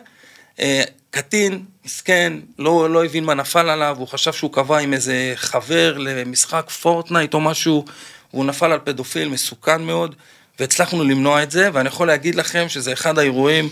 אה, 0.60 0.84
קטין, 1.10 1.66
מסכן, 1.86 2.34
לא, 2.60 2.90
לא 2.90 3.06
הבין 3.06 3.24
מה 3.24 3.34
נפל 3.34 3.70
עליו, 3.70 3.96
הוא 4.00 4.08
חשב 4.08 4.34
שהוא 4.34 4.54
קבע 4.54 4.78
עם 4.78 4.94
איזה 4.94 5.34
חבר 5.36 5.98
למשחק 5.98 6.70
פורטנייט 6.70 7.34
או 7.34 7.42
משהו, 7.42 7.86
והוא 8.34 8.46
נפל 8.46 8.72
על 8.72 8.80
פדופיל 8.84 9.30
מסוכן 9.30 9.84
מאוד, 9.84 10.16
והצלחנו 10.60 11.04
למנוע 11.04 11.44
את 11.44 11.52
זה, 11.52 11.70
ואני 11.74 11.88
יכול 11.88 12.08
להגיד 12.08 12.36
לכם 12.36 12.70
שזה 12.70 12.94
אחד 12.94 13.20
האירועים 13.20 13.70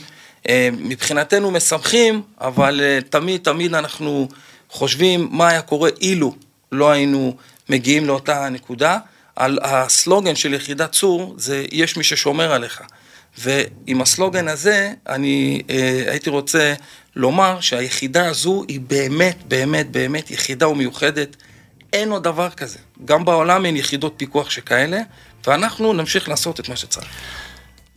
מבחינתנו 0.71 1.51
משמחים, 1.51 2.21
אבל 2.41 2.81
אה, 2.83 2.99
תמיד 3.09 3.41
תמיד 3.43 3.73
אנחנו 3.75 4.27
חושבים 4.69 5.27
מה 5.31 5.47
היה 5.47 5.61
קורה 5.61 5.89
אילו 6.01 6.35
לא 6.71 6.91
היינו 6.91 7.37
מגיעים 7.69 8.05
לאותה 8.05 8.49
נקודה. 8.49 8.97
על 9.35 9.59
הסלוגן 9.61 10.35
של 10.35 10.53
יחידת 10.53 10.91
צור 10.91 11.35
זה 11.37 11.65
יש 11.71 11.97
מי 11.97 12.03
ששומר 12.03 12.53
עליך. 12.53 12.81
ועם 13.37 14.01
הסלוגן 14.01 14.47
הזה 14.47 14.91
אני 15.09 15.61
אה, 15.69 16.03
הייתי 16.07 16.29
רוצה 16.29 16.73
לומר 17.15 17.61
שהיחידה 17.61 18.27
הזו 18.27 18.63
היא 18.67 18.79
באמת 18.79 19.37
באמת 19.47 19.91
באמת 19.91 20.31
יחידה 20.31 20.67
ומיוחדת. 20.67 21.35
אין 21.93 22.11
עוד 22.11 22.23
דבר 22.23 22.49
כזה. 22.49 22.79
גם 23.05 23.25
בעולם 23.25 23.65
אין 23.65 23.77
יחידות 23.77 24.13
פיקוח 24.17 24.49
שכאלה, 24.49 24.99
ואנחנו 25.47 25.93
נמשיך 25.93 26.29
לעשות 26.29 26.59
את 26.59 26.69
מה 26.69 26.75
שצריך. 26.75 27.09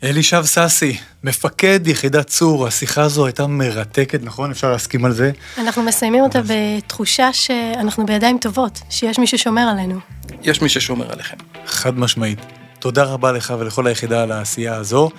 אלישב 0.04 0.42
סאסי, 0.44 0.96
מפקד 1.24 1.86
יחידת 1.86 2.26
צור, 2.26 2.66
השיחה 2.66 3.02
הזו 3.02 3.26
הייתה 3.26 3.46
מרתקת, 3.46 4.20
נכון? 4.22 4.50
אפשר 4.50 4.72
להסכים 4.72 5.04
על 5.04 5.12
זה? 5.12 5.30
אנחנו 5.58 5.82
מסיימים 5.82 6.22
אותה 6.22 6.40
בתחושה 6.46 7.32
שאנחנו 7.32 8.06
בידיים 8.06 8.38
טובות, 8.38 8.80
שיש 8.90 9.18
מי 9.18 9.26
ששומר 9.26 9.62
עלינו. 9.62 10.00
יש 10.42 10.62
מי 10.62 10.68
ששומר 10.68 11.12
עליכם. 11.12 11.36
חד 11.66 11.98
משמעית. 11.98 12.38
תודה 12.78 13.04
רבה 13.04 13.32
לך 13.32 13.54
ולכל 13.58 13.86
היחידה 13.86 14.22
על 14.22 14.32
העשייה 14.32 14.74
הזו. 14.74 15.10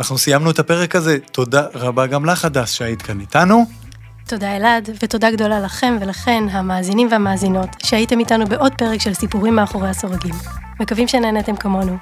אנחנו 0.00 0.18
סיימנו 0.18 0.50
את 0.50 0.58
הפרק 0.58 0.96
הזה, 0.96 1.18
תודה 1.32 1.62
רבה 1.74 2.06
גם 2.06 2.24
לך, 2.24 2.44
הדס, 2.44 2.72
שהיית 2.72 3.02
כאן 3.02 3.20
איתנו. 3.20 3.66
תודה 4.26 4.56
אלעד, 4.56 4.90
ותודה 5.02 5.30
גדולה 5.30 5.60
לכם 5.60 5.96
ולכן, 6.00 6.44
המאזינים 6.50 7.08
והמאזינות, 7.10 7.68
שהייתם 7.84 8.18
איתנו 8.18 8.46
בעוד 8.46 8.72
פרק 8.78 9.00
של 9.00 9.14
סיפורים 9.14 9.56
מאחורי 9.56 9.88
הסורגים. 9.88 10.34
מקווים 10.80 11.08
שנהנתם 11.08 11.56
כמונו. 11.56 11.96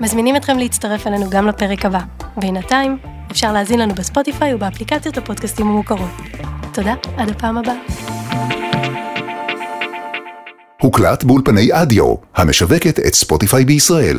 מזמינים 0.00 0.36
אתכם 0.36 0.58
להצטרף 0.58 1.06
אלינו 1.06 1.30
גם 1.30 1.46
לפרק 1.46 1.84
הבא. 1.84 2.00
בינתיים, 2.36 2.98
אפשר 3.30 3.52
להזין 3.52 3.78
לנו 3.80 3.94
בספוטיפיי 3.94 4.54
ובאפליקציות 4.54 5.18
הפודקאסטים 5.18 5.66
המוכרות. 5.66 6.10
תודה, 6.72 6.94
עד 7.16 7.28
הפעם 7.28 7.58
הבאה. 7.58 7.74
הוקלט 10.80 11.24
באולפני 11.24 11.68
אדיו, 11.72 12.14
המשווקת 12.34 12.98
את 12.98 13.14
ספוטיפיי 13.14 13.64
בישראל. 13.64 14.16